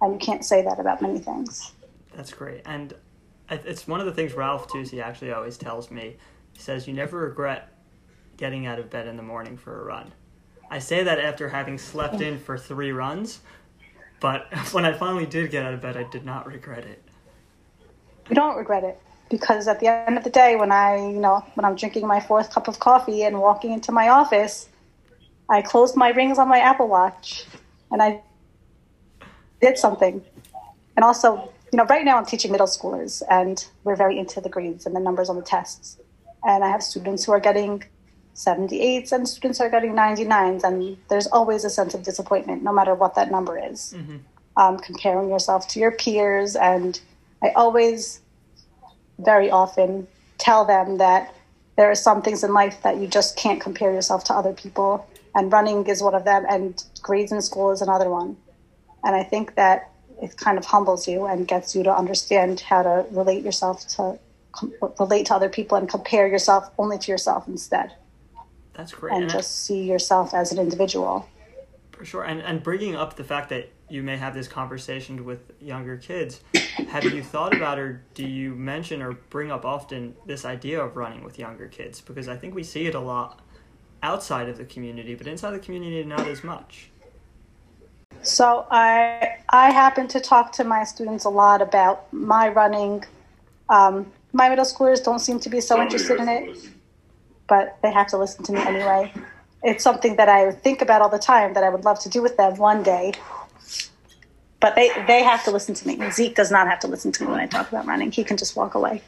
and 0.00 0.12
you 0.12 0.18
can't 0.18 0.44
say 0.44 0.62
that 0.62 0.78
about 0.78 1.02
many 1.02 1.18
things. 1.18 1.72
That's 2.14 2.32
great. 2.32 2.62
And 2.66 2.94
it's 3.50 3.86
one 3.86 4.00
of 4.00 4.06
the 4.06 4.12
things 4.12 4.34
Ralph 4.34 4.68
Tusi 4.68 5.02
actually 5.02 5.32
always 5.32 5.56
tells 5.56 5.90
me. 5.90 6.16
He 6.52 6.60
says, 6.60 6.86
You 6.86 6.94
never 6.94 7.18
regret 7.18 7.68
getting 8.36 8.66
out 8.66 8.78
of 8.78 8.90
bed 8.90 9.06
in 9.06 9.16
the 9.16 9.22
morning 9.22 9.56
for 9.56 9.80
a 9.80 9.84
run. 9.84 10.12
I 10.70 10.78
say 10.78 11.02
that 11.02 11.18
after 11.18 11.48
having 11.48 11.78
slept 11.78 12.20
in 12.20 12.38
for 12.38 12.56
three 12.56 12.92
runs, 12.92 13.40
but 14.20 14.46
when 14.72 14.84
I 14.84 14.92
finally 14.92 15.26
did 15.26 15.50
get 15.50 15.64
out 15.64 15.74
of 15.74 15.80
bed, 15.80 15.96
I 15.96 16.04
did 16.04 16.24
not 16.24 16.46
regret 16.46 16.84
it. 16.84 17.02
You 18.28 18.34
don't 18.34 18.56
regret 18.56 18.84
it 18.84 19.00
because 19.30 19.66
at 19.66 19.80
the 19.80 19.88
end 19.88 20.16
of 20.16 20.24
the 20.24 20.30
day, 20.30 20.56
when 20.56 20.70
I, 20.70 20.96
you 20.96 21.18
know, 21.18 21.44
when 21.54 21.64
I'm 21.64 21.74
drinking 21.74 22.06
my 22.06 22.20
fourth 22.20 22.52
cup 22.52 22.68
of 22.68 22.78
coffee 22.78 23.22
and 23.22 23.40
walking 23.40 23.72
into 23.72 23.90
my 23.90 24.08
office, 24.08 24.68
I 25.48 25.62
closed 25.62 25.96
my 25.96 26.10
rings 26.10 26.38
on 26.38 26.48
my 26.48 26.58
Apple 26.58 26.88
Watch 26.88 27.46
and 27.90 28.02
I 28.02 28.22
did 29.60 29.78
something. 29.78 30.22
And 30.96 31.04
also, 31.04 31.50
you 31.72 31.76
know, 31.76 31.84
right 31.84 32.04
now 32.04 32.18
I'm 32.18 32.26
teaching 32.26 32.52
middle 32.52 32.66
schoolers 32.66 33.22
and 33.30 33.66
we're 33.84 33.96
very 33.96 34.18
into 34.18 34.40
the 34.40 34.48
grades 34.48 34.84
and 34.86 34.94
the 34.94 35.00
numbers 35.00 35.28
on 35.30 35.36
the 35.36 35.42
tests. 35.42 35.98
And 36.44 36.62
I 36.62 36.68
have 36.68 36.82
students 36.82 37.24
who 37.24 37.32
are 37.32 37.40
getting 37.40 37.82
78s 38.34 39.12
and 39.12 39.28
students 39.28 39.60
are 39.60 39.70
getting 39.70 39.92
99s. 39.94 40.64
And 40.64 40.96
there's 41.08 41.26
always 41.28 41.64
a 41.64 41.70
sense 41.70 41.94
of 41.94 42.02
disappointment, 42.02 42.62
no 42.62 42.72
matter 42.72 42.94
what 42.94 43.14
that 43.14 43.30
number 43.30 43.58
is. 43.58 43.94
Um, 44.56 44.78
comparing 44.78 45.30
yourself 45.30 45.66
to 45.68 45.80
your 45.80 45.92
peers. 45.92 46.56
And 46.56 47.00
I 47.42 47.50
always, 47.50 48.20
very 49.18 49.50
often, 49.50 50.06
tell 50.38 50.64
them 50.64 50.98
that 50.98 51.34
there 51.76 51.90
are 51.90 51.94
some 51.94 52.22
things 52.22 52.44
in 52.44 52.52
life 52.52 52.82
that 52.82 52.98
you 52.98 53.06
just 53.06 53.36
can't 53.36 53.60
compare 53.60 53.92
yourself 53.92 54.24
to 54.24 54.34
other 54.34 54.52
people. 54.52 55.06
And 55.34 55.50
running 55.52 55.86
is 55.86 56.02
one 56.02 56.14
of 56.14 56.24
them, 56.24 56.44
and 56.48 56.82
grades 57.00 57.32
in 57.32 57.40
school 57.40 57.70
is 57.70 57.80
another 57.80 58.10
one. 58.10 58.36
And 59.04 59.16
I 59.16 59.22
think 59.22 59.54
that 59.56 59.90
it 60.22 60.36
kind 60.36 60.56
of 60.56 60.64
humbles 60.64 61.08
you 61.08 61.26
and 61.26 61.48
gets 61.48 61.74
you 61.74 61.82
to 61.82 61.94
understand 61.94 62.60
how 62.60 62.82
to 62.82 63.06
relate 63.10 63.42
yourself 63.42 63.86
to 63.88 64.18
com- 64.52 64.72
relate 65.00 65.26
to 65.26 65.34
other 65.34 65.48
people 65.48 65.76
and 65.76 65.88
compare 65.88 66.28
yourself 66.28 66.70
only 66.78 66.98
to 66.98 67.10
yourself 67.10 67.48
instead 67.48 67.92
That's 68.74 68.92
great. 68.92 69.14
and 69.14 69.28
just 69.28 69.64
see 69.64 69.82
yourself 69.82 70.32
as 70.32 70.52
an 70.52 70.58
individual 70.58 71.28
For 72.02 72.06
sure, 72.06 72.24
and 72.24 72.42
and 72.42 72.60
bringing 72.60 72.96
up 72.96 73.14
the 73.14 73.22
fact 73.22 73.50
that 73.50 73.70
you 73.88 74.02
may 74.02 74.16
have 74.16 74.34
this 74.34 74.48
conversation 74.48 75.24
with 75.24 75.52
younger 75.60 75.96
kids, 75.96 76.40
have 76.88 77.04
you 77.04 77.22
thought 77.22 77.54
about 77.54 77.78
or 77.78 78.02
do 78.14 78.26
you 78.26 78.56
mention 78.56 79.00
or 79.00 79.12
bring 79.30 79.52
up 79.52 79.64
often 79.64 80.16
this 80.26 80.44
idea 80.44 80.82
of 80.82 80.96
running 80.96 81.22
with 81.22 81.38
younger 81.38 81.68
kids? 81.68 82.00
Because 82.00 82.26
I 82.26 82.36
think 82.36 82.56
we 82.56 82.64
see 82.64 82.86
it 82.86 82.96
a 82.96 83.00
lot 83.00 83.40
outside 84.02 84.48
of 84.48 84.58
the 84.58 84.64
community, 84.64 85.14
but 85.14 85.28
inside 85.28 85.52
the 85.52 85.60
community, 85.60 86.02
not 86.02 86.26
as 86.26 86.42
much. 86.42 86.90
so 88.22 88.66
i 88.72 89.36
i 89.50 89.70
happen 89.70 90.08
to 90.08 90.18
talk 90.18 90.50
to 90.58 90.64
my 90.64 90.82
students 90.82 91.24
a 91.24 91.30
lot 91.30 91.62
about 91.62 92.12
my 92.12 92.48
running 92.48 93.04
um, 93.68 94.10
my 94.32 94.48
middle 94.48 94.64
schoolers 94.64 95.04
don't 95.04 95.20
seem 95.20 95.38
to 95.38 95.48
be 95.48 95.60
so 95.60 95.80
interested 95.80 96.18
in 96.18 96.28
it 96.28 96.68
but 97.46 97.78
they 97.82 97.92
have 97.92 98.08
to 98.08 98.18
listen 98.18 98.44
to 98.44 98.52
me 98.52 98.60
anyway 98.60 99.12
it's 99.62 99.84
something 99.84 100.16
that 100.16 100.28
i 100.28 100.50
think 100.50 100.82
about 100.82 101.02
all 101.02 101.08
the 101.08 101.18
time 101.18 101.54
that 101.54 101.64
i 101.64 101.68
would 101.68 101.84
love 101.84 101.98
to 101.98 102.08
do 102.08 102.22
with 102.22 102.36
them 102.36 102.56
one 102.56 102.82
day 102.82 103.12
but 104.60 104.74
they 104.74 104.90
they 105.06 105.22
have 105.22 105.44
to 105.44 105.50
listen 105.50 105.74
to 105.74 105.86
me 105.86 106.10
zeke 106.10 106.34
does 106.34 106.50
not 106.50 106.66
have 106.66 106.78
to 106.78 106.88
listen 106.88 107.12
to 107.12 107.24
me 107.24 107.30
when 107.30 107.40
i 107.40 107.46
talk 107.46 107.68
about 107.68 107.86
running 107.86 108.10
he 108.10 108.24
can 108.24 108.36
just 108.36 108.56
walk 108.56 108.74
away 108.74 109.02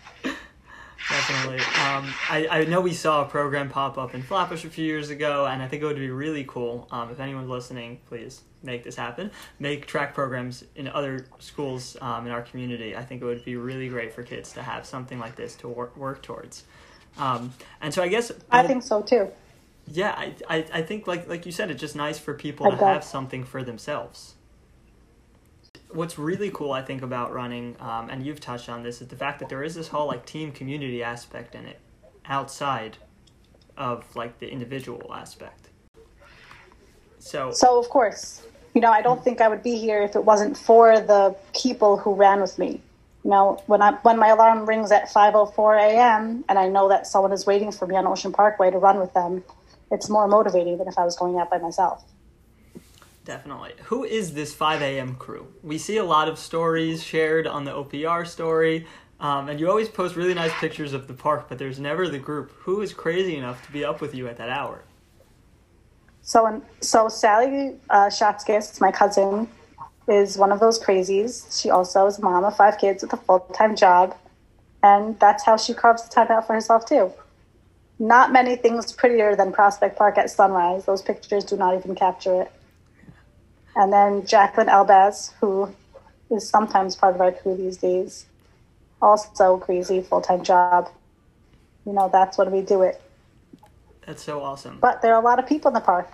Definitely. 1.10 1.58
Um, 1.58 2.14
I, 2.30 2.46
I 2.50 2.64
know 2.64 2.80
we 2.80 2.94
saw 2.94 3.22
a 3.22 3.24
program 3.26 3.68
pop 3.68 3.98
up 3.98 4.14
in 4.14 4.22
Flatbush 4.22 4.64
a 4.64 4.70
few 4.70 4.86
years 4.86 5.10
ago, 5.10 5.44
and 5.44 5.62
I 5.62 5.68
think 5.68 5.82
it 5.82 5.86
would 5.86 5.96
be 5.96 6.08
really 6.08 6.44
cool. 6.44 6.88
Um, 6.90 7.10
if 7.10 7.20
anyone's 7.20 7.50
listening, 7.50 8.00
please 8.06 8.40
make 8.62 8.84
this 8.84 8.96
happen. 8.96 9.30
Make 9.58 9.86
track 9.86 10.14
programs 10.14 10.64
in 10.76 10.88
other 10.88 11.26
schools 11.40 11.98
um, 12.00 12.26
in 12.26 12.32
our 12.32 12.40
community. 12.40 12.96
I 12.96 13.04
think 13.04 13.20
it 13.20 13.26
would 13.26 13.44
be 13.44 13.56
really 13.56 13.88
great 13.88 14.14
for 14.14 14.22
kids 14.22 14.52
to 14.54 14.62
have 14.62 14.86
something 14.86 15.18
like 15.18 15.36
this 15.36 15.54
to 15.56 15.68
work, 15.68 15.94
work 15.94 16.22
towards. 16.22 16.64
Um, 17.18 17.52
and 17.80 17.94
so 17.94 18.02
I 18.02 18.08
guess 18.08 18.32
i 18.50 18.66
think 18.66 18.82
so 18.82 19.00
too 19.00 19.30
yeah, 19.86 20.14
I, 20.16 20.34
I, 20.48 20.66
I 20.72 20.82
think 20.82 21.06
like 21.06 21.28
like 21.28 21.46
you 21.46 21.52
said, 21.52 21.70
it's 21.70 21.80
just 21.80 21.96
nice 21.96 22.18
for 22.18 22.34
people 22.34 22.70
to 22.70 22.76
have 22.76 23.04
something 23.04 23.44
for 23.44 23.62
themselves. 23.62 24.34
What's 25.90 26.18
really 26.18 26.50
cool, 26.50 26.72
I 26.72 26.82
think, 26.82 27.02
about 27.02 27.32
running, 27.32 27.76
um, 27.78 28.10
and 28.10 28.26
you've 28.26 28.40
touched 28.40 28.68
on 28.68 28.82
this, 28.82 29.00
is 29.00 29.08
the 29.08 29.16
fact 29.16 29.38
that 29.40 29.48
there 29.48 29.62
is 29.62 29.74
this 29.74 29.88
whole 29.88 30.08
like 30.08 30.26
team 30.26 30.50
community 30.50 31.02
aspect 31.02 31.54
in 31.54 31.66
it, 31.66 31.78
outside 32.24 32.96
of 33.76 34.04
like 34.16 34.38
the 34.38 34.48
individual 34.48 35.12
aspect. 35.14 35.68
So 37.18 37.52
So 37.52 37.78
of 37.78 37.88
course, 37.88 38.42
you 38.74 38.80
know, 38.80 38.90
I 38.90 39.02
don't 39.02 39.22
think 39.22 39.40
I 39.40 39.48
would 39.48 39.62
be 39.62 39.76
here 39.76 40.02
if 40.02 40.16
it 40.16 40.24
wasn't 40.24 40.56
for 40.56 40.98
the 40.98 41.36
people 41.54 41.96
who 41.96 42.14
ran 42.14 42.40
with 42.40 42.58
me. 42.58 42.80
You 43.22 43.30
know, 43.30 43.62
when 43.66 43.80
I 43.80 43.92
when 44.02 44.18
my 44.18 44.28
alarm 44.28 44.66
rings 44.66 44.92
at 44.92 45.08
5:04 45.08 45.78
a.m. 45.80 46.44
and 46.48 46.58
I 46.58 46.68
know 46.68 46.88
that 46.88 47.06
someone 47.06 47.32
is 47.32 47.46
waiting 47.46 47.72
for 47.72 47.86
me 47.86 47.96
on 47.96 48.06
Ocean 48.06 48.32
Parkway 48.32 48.70
to 48.70 48.78
run 48.78 48.98
with 48.98 49.14
them, 49.14 49.44
it's 49.90 50.08
more 50.08 50.26
motivating 50.28 50.78
than 50.78 50.88
if 50.88 50.98
I 50.98 51.04
was 51.04 51.16
going 51.16 51.38
out 51.38 51.50
by 51.50 51.58
myself. 51.58 52.04
Definitely. 53.24 53.72
Who 53.84 54.04
is 54.04 54.34
this 54.34 54.52
5 54.52 54.82
a.m. 54.82 55.14
crew? 55.14 55.46
We 55.62 55.78
see 55.78 55.96
a 55.96 56.04
lot 56.04 56.28
of 56.28 56.38
stories 56.38 57.02
shared 57.02 57.46
on 57.46 57.64
the 57.64 57.70
OPR 57.72 58.26
story, 58.26 58.86
um, 59.18 59.48
and 59.48 59.58
you 59.58 59.68
always 59.70 59.88
post 59.88 60.14
really 60.14 60.34
nice 60.34 60.52
pictures 60.54 60.92
of 60.92 61.08
the 61.08 61.14
park, 61.14 61.46
but 61.48 61.58
there's 61.58 61.78
never 61.78 62.08
the 62.08 62.18
group. 62.18 62.52
Who 62.60 62.82
is 62.82 62.92
crazy 62.92 63.36
enough 63.36 63.64
to 63.64 63.72
be 63.72 63.84
up 63.84 64.02
with 64.02 64.14
you 64.14 64.28
at 64.28 64.36
that 64.36 64.50
hour? 64.50 64.84
So 66.20 66.62
so 66.80 67.08
Sally 67.08 67.76
uh, 67.90 68.06
Schatzkis, 68.06 68.80
my 68.80 68.90
cousin, 68.90 69.48
is 70.08 70.36
one 70.36 70.52
of 70.52 70.60
those 70.60 70.78
crazies. 70.78 71.60
She 71.60 71.70
also 71.70 72.06
is 72.06 72.18
a 72.18 72.22
mom 72.22 72.44
of 72.44 72.56
five 72.56 72.78
kids 72.78 73.02
with 73.02 73.12
a 73.12 73.16
full 73.16 73.40
time 73.40 73.76
job, 73.76 74.16
and 74.82 75.18
that's 75.20 75.44
how 75.44 75.56
she 75.56 75.72
carves 75.74 76.02
the 76.02 76.14
time 76.14 76.30
out 76.30 76.46
for 76.46 76.54
herself 76.54 76.86
too. 76.86 77.12
Not 77.98 78.32
many 78.32 78.56
things 78.56 78.92
prettier 78.92 79.36
than 79.36 79.52
Prospect 79.52 79.96
Park 79.96 80.18
at 80.18 80.30
sunrise. 80.30 80.84
Those 80.84 81.02
pictures 81.02 81.44
do 81.44 81.56
not 81.56 81.76
even 81.76 81.94
capture 81.94 82.42
it. 82.42 82.52
And 83.76 83.92
then 83.92 84.26
Jacqueline 84.26 84.68
Elbaz, 84.68 85.32
who 85.40 85.74
is 86.30 86.48
sometimes 86.48 86.96
part 86.96 87.14
of 87.14 87.20
our 87.20 87.32
crew 87.32 87.56
these 87.56 87.76
days, 87.76 88.26
also 89.00 89.58
crazy 89.58 90.00
full 90.00 90.20
time 90.20 90.42
job. 90.42 90.90
You 91.86 91.92
know, 91.92 92.08
that's 92.12 92.38
when 92.38 92.50
we 92.50 92.62
do 92.62 92.82
it. 92.82 93.00
That's 94.06 94.22
so 94.22 94.42
awesome. 94.42 94.78
But 94.80 95.02
there 95.02 95.14
are 95.14 95.20
a 95.20 95.24
lot 95.24 95.38
of 95.38 95.46
people 95.46 95.68
in 95.68 95.74
the 95.74 95.80
park. 95.80 96.10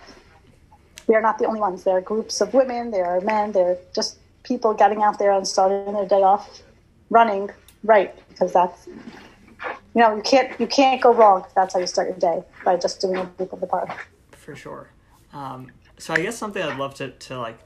We 1.07 1.15
are 1.15 1.21
not 1.21 1.39
the 1.39 1.45
only 1.45 1.59
ones. 1.59 1.83
There 1.83 1.97
are 1.97 2.01
groups 2.01 2.41
of 2.41 2.53
women, 2.53 2.91
there 2.91 3.05
are 3.05 3.21
men, 3.21 3.51
there 3.51 3.71
are 3.71 3.77
just 3.93 4.17
people 4.43 4.73
getting 4.73 5.01
out 5.01 5.19
there 5.19 5.31
and 5.31 5.47
starting 5.47 5.93
their 5.93 6.07
day 6.07 6.23
off 6.23 6.61
running 7.09 7.49
right 7.83 8.15
because 8.29 8.53
that's 8.53 8.87
you 9.95 10.01
know 10.01 10.15
you 10.15 10.21
can't 10.21 10.59
you 10.59 10.67
can't 10.67 11.01
go 11.01 11.13
wrong 11.13 11.45
that's 11.55 11.73
how 11.73 11.79
you 11.79 11.87
start 11.87 12.07
your 12.09 12.17
day 12.17 12.43
by 12.63 12.75
just 12.77 13.01
doing 13.01 13.17
a 13.17 13.25
group 13.25 13.53
of 13.53 13.59
the 13.59 13.67
park. 13.67 14.07
for 14.31 14.55
sure. 14.55 14.89
Um, 15.33 15.67
so 15.97 16.13
I 16.13 16.17
guess 16.17 16.37
something 16.37 16.61
I'd 16.61 16.77
love 16.77 16.95
to, 16.95 17.11
to 17.11 17.39
like 17.39 17.59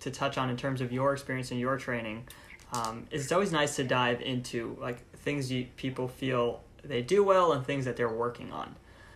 to 0.00 0.10
touch 0.10 0.38
on 0.38 0.50
in 0.50 0.56
terms 0.56 0.80
of 0.80 0.92
your 0.92 1.12
experience 1.12 1.50
and 1.50 1.60
your 1.60 1.76
training 1.76 2.26
um, 2.72 3.06
is 3.10 3.24
it's 3.24 3.32
always 3.32 3.52
nice 3.52 3.76
to 3.76 3.84
dive 3.84 4.20
into 4.20 4.76
like 4.80 4.98
things 5.16 5.50
you 5.50 5.66
people 5.76 6.08
feel 6.08 6.62
they 6.84 7.02
do 7.02 7.22
well 7.22 7.52
and 7.52 7.64
things 7.64 7.84
that 7.84 7.96
they're 7.96 8.08
working 8.08 8.52
on. 8.52 8.74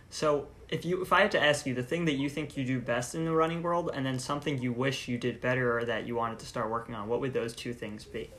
So 0.09 0.47
if 0.69 0.85
you 0.85 1.01
if 1.01 1.11
I 1.11 1.21
had 1.21 1.31
to 1.31 1.41
ask 1.41 1.65
you 1.65 1.73
the 1.73 1.83
thing 1.83 2.05
that 2.05 2.13
you 2.13 2.29
think 2.29 2.55
you 2.57 2.65
do 2.65 2.79
best 2.79 3.15
in 3.15 3.25
the 3.25 3.31
running 3.31 3.61
world 3.61 3.91
and 3.93 4.05
then 4.05 4.19
something 4.19 4.61
you 4.61 4.71
wish 4.71 5.07
you 5.07 5.17
did 5.17 5.41
better 5.41 5.77
or 5.77 5.85
that 5.85 6.07
you 6.07 6.15
wanted 6.15 6.39
to 6.39 6.45
start 6.45 6.69
working 6.69 6.95
on, 6.95 7.07
what 7.07 7.19
would 7.21 7.33
those 7.33 7.53
two 7.53 7.73
things 7.73 8.03
be? 8.03 8.29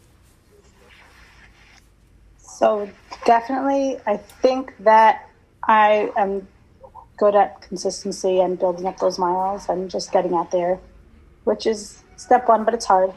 So 2.58 2.90
definitely, 3.24 3.84
I 4.04 4.16
think 4.16 4.74
that 4.80 5.28
I 5.62 6.10
am 6.16 6.48
good 7.16 7.36
at 7.36 7.50
consistency 7.62 8.40
and 8.40 8.58
building 8.58 8.86
up 8.86 8.98
those 8.98 9.16
miles 9.16 9.68
and 9.68 9.88
just 9.88 10.10
getting 10.10 10.34
out 10.34 10.50
there, 10.50 10.80
which 11.44 11.66
is 11.66 12.02
step 12.16 12.48
one, 12.48 12.64
but 12.64 12.74
it's 12.74 12.84
hard. 12.86 13.10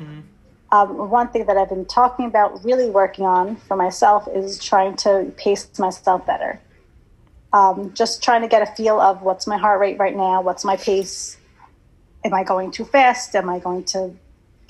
Um, 0.72 1.10
one 1.10 1.28
thing 1.30 1.48
that 1.48 1.58
I've 1.58 1.70
been 1.70 1.86
talking 1.86 2.26
about, 2.28 2.64
really 2.64 2.90
working 2.92 3.26
on 3.26 3.56
for 3.68 3.76
myself, 3.76 4.28
is 4.32 4.64
trying 4.64 4.96
to 4.98 5.34
pace 5.38 5.68
myself 5.80 6.24
better. 6.26 6.60
um, 7.54 7.94
just 7.94 8.24
trying 8.24 8.42
to 8.42 8.48
get 8.48 8.62
a 8.62 8.66
feel 8.76 9.00
of 9.00 9.22
what's 9.22 9.46
my 9.48 9.58
heart 9.58 9.80
rate 9.80 9.98
right 10.00 10.16
now, 10.16 10.42
what's 10.42 10.64
my 10.64 10.78
pace, 10.78 11.38
am 12.24 12.34
I 12.34 12.44
going 12.44 12.72
too 12.72 12.86
fast, 12.86 13.36
am 13.36 13.50
I 13.50 13.60
going 13.60 13.84
to 13.86 14.14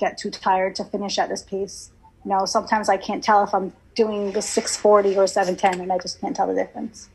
get 0.00 0.18
too 0.18 0.30
tired 0.30 0.74
to 0.76 0.84
finish 0.84 1.18
at 1.18 1.28
this 1.28 1.42
pace. 1.42 1.90
You 2.24 2.30
know, 2.30 2.44
sometimes 2.44 2.88
I 2.88 2.96
can't 2.96 3.22
tell 3.22 3.44
if 3.44 3.54
I'm 3.54 3.72
doing 3.94 4.32
the 4.32 4.42
640 4.42 5.16
or 5.16 5.26
710, 5.26 5.80
and 5.80 5.92
I 5.92 5.98
just 5.98 6.20
can't 6.20 6.34
tell 6.34 6.46
the 6.46 6.54
difference. 6.54 7.08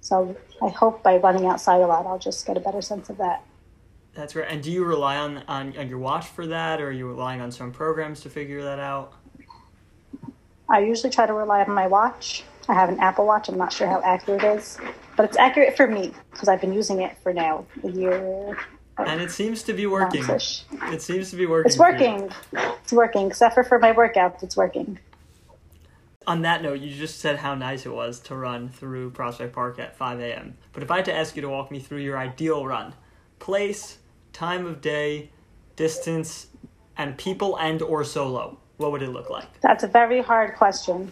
So 0.00 0.36
I 0.62 0.68
hope 0.68 1.02
by 1.02 1.16
running 1.16 1.46
outside 1.46 1.80
a 1.80 1.86
lot, 1.86 2.06
I'll 2.06 2.18
just 2.18 2.46
get 2.46 2.56
a 2.56 2.60
better 2.60 2.82
sense 2.82 3.10
of 3.10 3.18
that. 3.18 3.44
That's 4.14 4.34
right. 4.34 4.46
And 4.48 4.62
do 4.62 4.72
you 4.72 4.84
rely 4.84 5.16
on, 5.16 5.42
on, 5.48 5.76
on 5.78 5.88
your 5.88 5.98
watch 5.98 6.26
for 6.26 6.46
that, 6.46 6.80
or 6.80 6.88
are 6.88 6.92
you 6.92 7.06
relying 7.06 7.40
on 7.40 7.52
some 7.52 7.70
programs 7.70 8.20
to 8.22 8.30
figure 8.30 8.62
that 8.62 8.78
out? 8.78 9.12
I 10.68 10.80
usually 10.80 11.10
try 11.10 11.26
to 11.26 11.32
rely 11.32 11.62
on 11.62 11.72
my 11.72 11.86
watch. 11.86 12.44
I 12.68 12.74
have 12.74 12.90
an 12.90 13.00
Apple 13.00 13.26
Watch. 13.26 13.48
I'm 13.48 13.56
not 13.56 13.72
sure 13.72 13.86
how 13.86 14.02
accurate 14.02 14.42
it 14.42 14.58
is, 14.58 14.78
but 15.16 15.24
it's 15.24 15.38
accurate 15.38 15.76
for 15.76 15.86
me 15.86 16.12
because 16.30 16.48
I've 16.48 16.60
been 16.60 16.74
using 16.74 17.00
it 17.00 17.16
for 17.22 17.32
now 17.32 17.64
a 17.82 17.90
year. 17.90 18.58
And 18.98 19.20
it 19.22 19.30
seems 19.30 19.62
to 19.62 19.72
be 19.72 19.86
working. 19.86 20.24
It 20.28 21.00
seems 21.00 21.30
to 21.30 21.36
be 21.36 21.46
working. 21.46 21.70
It's 21.70 21.78
working. 21.78 22.30
It's 22.52 22.92
working. 22.92 23.28
Except 23.28 23.54
for 23.54 23.64
for 23.64 23.78
my 23.78 23.92
workouts, 23.92 24.42
it's 24.42 24.56
working. 24.56 24.98
On 26.28 26.42
that 26.42 26.62
note, 26.62 26.80
you 26.80 26.94
just 26.94 27.20
said 27.20 27.38
how 27.38 27.54
nice 27.54 27.86
it 27.86 27.88
was 27.88 28.20
to 28.20 28.36
run 28.36 28.68
through 28.68 29.12
Prospect 29.12 29.54
Park 29.54 29.78
at 29.78 29.96
5 29.96 30.20
a.m. 30.20 30.58
But 30.74 30.82
if 30.82 30.90
I 30.90 30.96
had 30.96 31.06
to 31.06 31.14
ask 31.14 31.34
you 31.34 31.40
to 31.40 31.48
walk 31.48 31.70
me 31.70 31.78
through 31.78 32.00
your 32.00 32.18
ideal 32.18 32.66
run, 32.66 32.92
place, 33.38 33.96
time 34.34 34.66
of 34.66 34.82
day, 34.82 35.30
distance, 35.76 36.48
and 36.98 37.16
people 37.16 37.56
and 37.56 37.80
or 37.80 38.04
solo, 38.04 38.58
what 38.76 38.92
would 38.92 39.00
it 39.00 39.08
look 39.08 39.30
like? 39.30 39.46
That's 39.62 39.84
a 39.84 39.86
very 39.86 40.20
hard 40.20 40.54
question. 40.54 41.10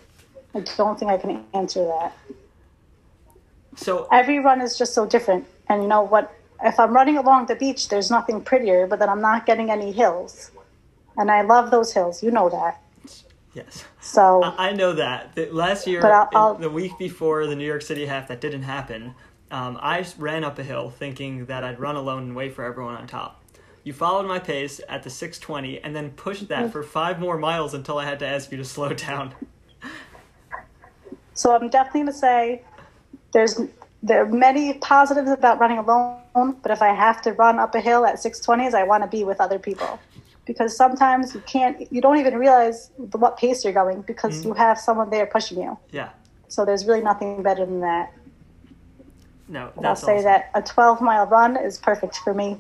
I 0.55 0.61
don't 0.77 0.99
think 0.99 1.11
I 1.11 1.17
can 1.17 1.43
answer 1.55 1.83
that. 1.87 2.15
So 3.75 4.09
Every 4.13 4.39
run 4.39 4.61
is 4.61 4.77
just 4.77 4.93
so 4.93 5.07
different. 5.07 5.47
And 5.71 5.81
you 5.81 5.89
know 5.89 6.03
what? 6.03 6.31
If 6.63 6.79
I'm 6.79 6.93
running 6.93 7.17
along 7.17 7.47
the 7.47 7.57
beach, 7.57 7.89
there's 7.89 8.11
nothing 8.11 8.43
prettier, 8.43 8.87
but 8.87 8.99
then 8.99 9.09
I'm 9.09 9.23
not 9.23 9.47
getting 9.47 9.71
any 9.71 9.93
hills. 9.93 10.51
And 11.17 11.31
I 11.31 11.41
love 11.41 11.71
those 11.71 11.95
hills. 11.95 12.23
You 12.23 12.33
know 12.33 12.51
that. 12.51 12.83
yes. 13.55 13.87
So 14.07 14.43
I 14.43 14.69
I 14.69 14.73
know 14.73 14.93
that. 14.95 15.35
The- 15.35 15.51
Last 15.51 15.87
year, 15.87 16.01
I'll- 16.05 16.29
I'll- 16.35 16.55
the 16.55 16.71
week 16.71 16.97
before 16.99 17.47
the 17.47 17.57
New 17.57 17.67
York 17.67 17.83
City 17.83 18.07
half, 18.07 18.29
that 18.29 18.41
didn't 18.41 18.63
happen. 18.63 19.15
Um, 19.51 19.79
I 19.81 20.05
ran 20.19 20.45
up 20.45 20.59
a 20.59 20.63
hill 20.63 20.91
thinking 20.91 21.47
that 21.47 21.63
I'd 21.65 21.79
run 21.79 21.97
alone 21.97 22.23
and 22.25 22.37
wait 22.37 22.55
for 22.55 22.65
everyone 22.65 22.97
on 22.97 23.07
top. 23.07 23.43
You 23.85 23.93
followed 23.93 24.27
my 24.27 24.41
pace 24.41 24.81
at 24.89 25.05
the 25.05 25.11
620 25.11 25.81
and 25.85 25.95
then 25.95 26.11
pushed 26.11 26.49
that 26.49 26.73
for 26.73 26.83
five 26.83 27.21
more 27.21 27.39
miles 27.39 27.73
until 27.73 27.99
I 27.99 28.05
had 28.05 28.19
to 28.21 28.27
ask 28.27 28.51
you 28.51 28.59
to 28.59 28.65
slow 28.65 28.93
down. 29.09 29.35
So 31.35 31.55
I'm 31.55 31.69
definitely 31.69 32.01
going 32.01 32.13
to 32.13 32.19
say 32.19 32.63
there's 33.33 33.61
there 34.03 34.23
are 34.23 34.27
many 34.27 34.75
positives 34.75 35.31
about 35.31 35.59
running 35.59 35.79
alone, 35.79 36.57
but 36.63 36.71
if 36.71 36.81
I 36.83 36.89
have 36.95 37.23
to 37.23 37.33
run 37.33 37.59
up 37.59 37.75
a 37.75 37.81
hill 37.81 38.05
at 38.07 38.17
620s, 38.17 38.75
I 38.75 38.85
want 38.85 39.03
to 39.03 39.09
be 39.09 39.25
with 39.25 39.41
other 39.41 39.59
people. 39.59 39.99
Because 40.47 40.77
sometimes 40.77 41.35
you 41.35 41.41
can't, 41.41 41.91
you 41.93 42.01
don't 42.01 42.19
even 42.19 42.39
realize 42.39 42.91
the- 42.99 43.19
what 43.19 43.37
pace 43.37 43.65
you're 43.65 43.73
going 43.73 44.03
because 44.03 44.39
mm-hmm. 44.39 44.49
you 44.49 44.55
have 44.55 44.79
someone 44.79 45.11
there 45.11 45.27
pushing 45.27 45.61
you. 45.61 45.77
Yeah. 45.91 46.11
So 46.49 46.65
there's 46.65 46.87
really 46.87 47.03
nothing 47.03 47.43
better 47.43 47.67
than 47.67 47.81
that. 47.81 48.13
No, 49.49 49.71
I'll 49.85 49.97
say 49.97 50.15
awesome. 50.15 50.25
that 50.25 50.51
a 50.55 50.63
12 50.63 51.01
mile 51.01 51.27
run 51.27 51.57
is 51.57 51.79
perfect 51.79 52.17
for 52.19 52.35
me. 52.35 52.59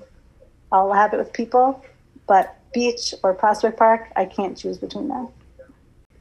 I'll 0.71 0.93
have 0.93 1.15
it 1.15 1.19
with 1.19 1.33
people, 1.33 1.83
but 2.27 2.57
beach 2.73 3.15
or 3.23 3.35
Prospect 3.35 3.77
Park, 3.79 4.09
I 4.17 4.25
can't 4.27 4.57
choose 4.57 4.79
between 4.79 5.09
them. 5.09 5.29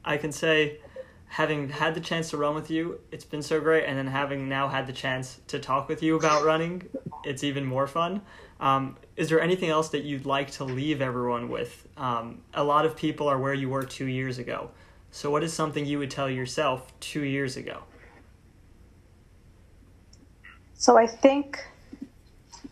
I 0.03 0.17
can 0.17 0.31
say, 0.31 0.79
having 1.35 1.67
had 1.67 1.93
the 1.93 1.99
chance 1.99 2.29
to 2.29 2.37
run 2.37 2.55
with 2.55 2.71
you, 2.71 2.97
it's 3.11 3.25
been 3.25 3.41
so 3.41 3.59
great, 3.59 3.83
and 3.83 3.97
then 3.97 4.07
having 4.07 4.47
now 4.47 4.69
had 4.69 4.87
the 4.87 4.93
chance 4.93 5.41
to 5.47 5.59
talk 5.59 5.89
with 5.89 6.01
you 6.01 6.15
about 6.15 6.45
running, 6.45 6.81
it's 7.25 7.43
even 7.43 7.65
more 7.65 7.87
fun. 7.87 8.21
Um, 8.61 8.95
is 9.17 9.27
there 9.27 9.41
anything 9.41 9.69
else 9.69 9.89
that 9.89 10.05
you'd 10.05 10.25
like 10.25 10.51
to 10.51 10.63
leave 10.63 11.01
everyone 11.01 11.49
with? 11.49 11.89
Um, 11.97 12.39
a 12.53 12.63
lot 12.63 12.85
of 12.85 12.95
people 12.95 13.27
are 13.27 13.37
where 13.37 13.53
you 13.53 13.67
were 13.67 13.83
two 13.83 14.05
years 14.05 14.37
ago. 14.37 14.71
So, 15.11 15.29
what 15.29 15.43
is 15.43 15.51
something 15.51 15.85
you 15.85 15.99
would 15.99 16.09
tell 16.09 16.29
yourself 16.29 16.97
two 17.01 17.23
years 17.23 17.57
ago? 17.57 17.83
So 20.75 20.97
I 20.97 21.07
think 21.07 21.65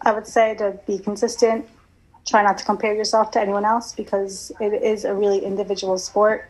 I 0.04 0.14
would 0.14 0.28
say 0.28 0.56
to 0.56 0.80
be 0.88 1.00
consistent, 1.00 1.68
try 2.26 2.42
not 2.42 2.58
to 2.60 2.64
compare 2.64 2.94
yourself 2.94 3.30
to 3.32 3.42
anyone 3.42 3.66
else 3.66 3.92
because 3.92 4.54
it 4.62 4.72
is 4.82 5.04
a 5.04 5.14
really 5.14 5.44
individual 5.44 5.98
sport. 5.98 6.50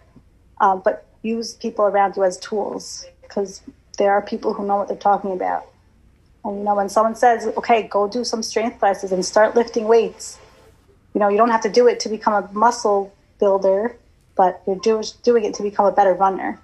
Um, 0.62 0.84
but 0.86 1.08
use 1.24 1.54
people 1.56 1.86
around 1.86 2.16
you 2.16 2.24
as 2.24 2.38
tools 2.38 3.06
because 3.22 3.62
there 3.98 4.12
are 4.12 4.22
people 4.22 4.54
who 4.54 4.66
know 4.68 4.78
what 4.78 4.88
they're 4.88 4.98
talking 4.98 5.32
about. 5.32 5.66
And 6.44 6.60
you 6.60 6.64
know, 6.64 6.76
when 6.76 6.90
someone 6.90 7.16
says, 7.16 7.48
"Okay, 7.58 7.84
go 7.84 8.08
do 8.08 8.24
some 8.24 8.44
strength 8.44 8.80
classes 8.80 9.12
and 9.12 9.26
start 9.26 9.56
lifting 9.56 9.88
weights," 9.88 10.38
you 11.14 11.20
know, 11.20 11.30
you 11.30 11.38
don't 11.38 11.50
have 11.50 11.62
to 11.62 11.70
do 11.70 11.88
it 11.88 12.00
to 12.02 12.10
become 12.10 12.34
a 12.34 12.52
muscle 12.54 13.14
builder, 13.40 13.96
but 14.36 14.62
you're 14.68 14.76
do- 14.78 15.02
doing 15.24 15.46
it 15.46 15.54
to 15.56 15.64
become 15.64 15.86
a 15.86 15.92
better 15.92 16.14
runner. 16.14 16.60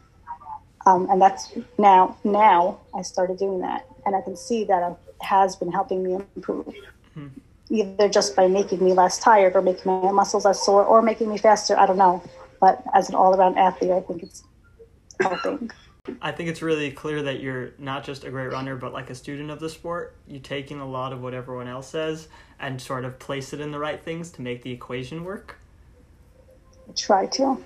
Um, 0.85 1.07
and 1.09 1.21
that's 1.21 1.53
now 1.77 2.17
now 2.23 2.79
I 2.93 3.01
started 3.03 3.37
doing 3.37 3.59
that, 3.61 3.85
and 4.05 4.15
I 4.15 4.21
can 4.21 4.35
see 4.35 4.63
that 4.65 4.91
it 4.91 4.97
has 5.21 5.55
been 5.55 5.71
helping 5.71 6.03
me 6.03 6.19
improve. 6.35 6.73
Either 7.69 8.09
just 8.09 8.35
by 8.35 8.47
making 8.47 8.83
me 8.83 8.93
less 8.93 9.19
tired, 9.19 9.55
or 9.55 9.61
making 9.61 9.91
my 9.91 10.11
muscles 10.11 10.45
less 10.45 10.63
sore, 10.65 10.83
or 10.83 11.01
making 11.01 11.29
me 11.29 11.37
faster. 11.37 11.77
I 11.77 11.85
don't 11.85 11.97
know, 11.97 12.23
but 12.59 12.81
as 12.93 13.09
an 13.09 13.15
all-around 13.15 13.57
athlete, 13.57 13.91
I 13.91 14.01
think 14.01 14.23
it's 14.23 14.43
helping. 15.19 15.71
I 16.21 16.31
think 16.31 16.49
it's 16.49 16.61
really 16.61 16.91
clear 16.91 17.21
that 17.23 17.39
you're 17.39 17.71
not 17.77 18.03
just 18.03 18.23
a 18.23 18.31
great 18.31 18.51
runner, 18.51 18.75
but 18.75 18.93
like 18.93 19.09
a 19.09 19.15
student 19.15 19.51
of 19.51 19.59
the 19.59 19.69
sport. 19.69 20.15
You 20.27 20.39
take 20.39 20.71
in 20.71 20.79
a 20.79 20.87
lot 20.87 21.13
of 21.13 21.21
what 21.21 21.33
everyone 21.33 21.67
else 21.67 21.89
says 21.89 22.27
and 22.59 22.81
sort 22.81 23.05
of 23.05 23.19
place 23.19 23.53
it 23.53 23.59
in 23.59 23.71
the 23.71 23.79
right 23.79 24.01
things 24.01 24.31
to 24.31 24.41
make 24.41 24.63
the 24.63 24.71
equation 24.71 25.23
work. 25.23 25.57
I 26.87 26.93
try 26.93 27.25
to. 27.27 27.63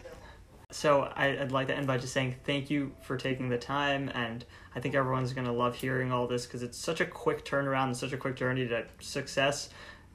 So 0.71 1.03
I- 1.15 1.39
I'd 1.39 1.51
like 1.51 1.67
to 1.67 1.75
end 1.75 1.87
by 1.87 1.97
just 1.97 2.13
saying 2.13 2.35
thank 2.43 2.69
you 2.69 2.91
for 3.03 3.15
taking 3.15 3.47
the 3.49 3.57
time, 3.59 4.09
and 4.09 4.43
I 4.75 4.79
think 4.79 4.95
everyone's 4.95 5.31
going 5.31 5.45
to 5.45 5.53
love 5.53 5.75
hearing 5.75 6.11
all 6.11 6.27
this 6.27 6.45
because 6.45 6.63
it's 6.63 6.77
such 6.77 6.99
a 6.99 7.05
quick 7.05 7.45
turnaround 7.45 7.85
and 7.85 7.97
such 7.97 8.11
a 8.11 8.17
quick 8.17 8.35
journey 8.35 8.67
to 8.67 8.85
success, 8.99 9.69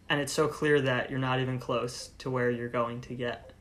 and 0.09 0.21
it's 0.21 0.33
so 0.33 0.49
clear 0.49 0.81
that 0.81 1.11
you're 1.11 1.21
not 1.21 1.39
even 1.39 1.59
close 1.61 2.09
to 2.19 2.29
where 2.29 2.51
you're 2.51 2.69
going 2.69 3.01
to 3.03 3.15
get. 3.15 3.53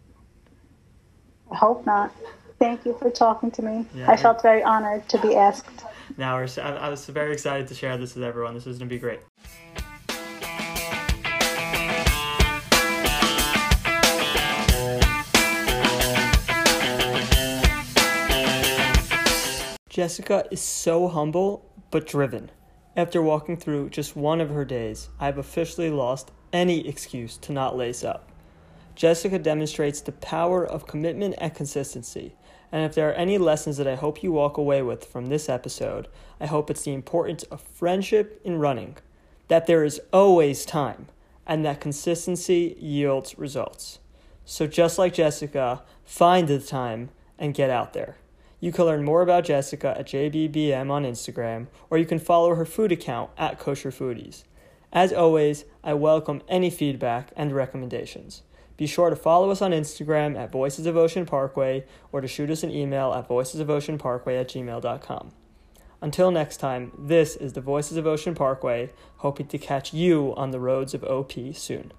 I 1.52 1.56
hope 1.56 1.86
not. 1.86 2.12
Thank 2.60 2.86
you 2.86 2.98
for 2.98 3.12
talking 3.12 3.52
to 3.52 3.62
me. 3.62 3.86
Yeah. 3.94 4.10
I 4.10 4.18
felt 4.18 4.42
very 4.42 4.64
honored 4.64 5.08
to 5.10 5.20
be 5.20 5.36
asked. 5.36 5.84
Now 6.18 6.38
we're, 6.38 6.48
I 6.62 6.90
was 6.90 7.06
very 7.06 7.34
excited 7.34 7.68
to 7.68 7.76
share 7.76 7.98
this 7.98 8.16
with 8.16 8.24
everyone. 8.24 8.56
This 8.56 8.66
is 8.66 8.80
going 8.80 8.90
to 8.90 8.96
be 8.96 9.00
great. 9.00 9.20
Jessica 19.90 20.46
is 20.52 20.62
so 20.62 21.08
humble 21.08 21.66
but 21.90 22.06
driven. 22.06 22.52
After 22.96 23.22
walking 23.22 23.58
through 23.58 23.90
just 23.90 24.16
one 24.16 24.42
of 24.42 24.50
her 24.50 24.66
days, 24.66 25.10
I 25.20 25.26
have 25.26 25.38
officially 25.38 25.90
lost 25.90 26.32
any 26.54 26.88
excuse 26.88 27.38
to 27.38 27.52
not 27.52 27.76
lace 27.76 28.04
up. 28.04 28.32
Jessica 28.96 29.38
demonstrates 29.38 30.02
the 30.02 30.12
power 30.12 30.66
of 30.66 30.88
commitment 30.88 31.36
and 31.38 31.54
consistency. 31.54 32.36
And 32.72 32.84
if 32.84 32.96
there 32.96 33.10
are 33.10 33.14
any 33.14 33.38
lessons 33.38 33.78
that 33.78 33.88
I 33.88 33.96
hope 33.96 34.24
you 34.24 34.32
walk 34.32 34.58
away 34.58 34.82
with 34.82 35.06
from 35.06 35.28
this 35.28 35.48
episode, 35.48 36.08
I 36.40 36.46
hope 36.46 36.70
it's 36.70 36.84
the 36.84 36.94
importance 36.94 37.44
of 37.44 37.62
friendship 37.62 38.42
in 38.44 38.60
running, 38.60 38.98
that 39.48 39.68
there 39.68 39.84
is 39.84 40.02
always 40.12 40.66
time, 40.66 41.08
and 41.46 41.64
that 41.64 41.82
consistency 41.82 42.76
yields 42.80 43.38
results. 43.38 44.00
So, 44.44 44.68
just 44.68 44.98
like 44.98 45.14
Jessica, 45.14 45.84
find 46.06 46.48
the 46.48 46.60
time 46.60 47.10
and 47.40 47.54
get 47.54 47.70
out 47.70 47.94
there. 47.94 48.18
You 48.60 48.72
can 48.72 48.86
learn 48.86 49.04
more 49.04 49.22
about 49.22 49.46
Jessica 49.46 49.96
at 49.98 50.08
JBBM 50.08 50.90
on 50.90 51.04
Instagram, 51.04 51.68
or 51.90 51.98
you 51.98 52.06
can 52.06 52.20
follow 52.20 52.56
her 52.56 52.66
food 52.66 52.92
account 52.92 53.30
at 53.38 53.60
Kosher 53.60 53.92
Foodies. 53.92 54.44
As 54.92 55.14
always, 55.14 55.66
I 55.84 55.94
welcome 55.94 56.42
any 56.48 56.70
feedback 56.70 57.32
and 57.36 57.52
recommendations. 57.52 58.42
Be 58.78 58.86
sure 58.86 59.10
to 59.10 59.16
follow 59.16 59.50
us 59.50 59.62
on 59.62 59.72
Instagram 59.72 60.38
at 60.38 60.52
Voices 60.52 60.86
of 60.86 60.96
Ocean 60.96 61.26
Parkway 61.26 61.84
or 62.12 62.22
to 62.22 62.28
shoot 62.28 62.52
us 62.52 62.64
an 62.64 62.72
email 62.72 63.12
at 63.14 63.28
voicesofoceanparkway 63.28 64.40
at 64.40 64.50
gmail.com. 64.50 65.32
Until 66.00 66.30
next 66.30 66.58
time, 66.58 66.92
this 66.98 67.36
is 67.36 67.54
the 67.54 67.62
Voices 67.62 67.98
of 67.98 68.06
Ocean 68.06 68.36
Parkway, 68.36 68.92
hoping 69.18 69.48
to 69.48 69.58
catch 69.58 69.94
you 69.94 70.34
on 70.38 70.52
the 70.52 70.60
roads 70.60 70.94
of 70.94 71.04
OP 71.04 71.34
soon. 71.54 71.92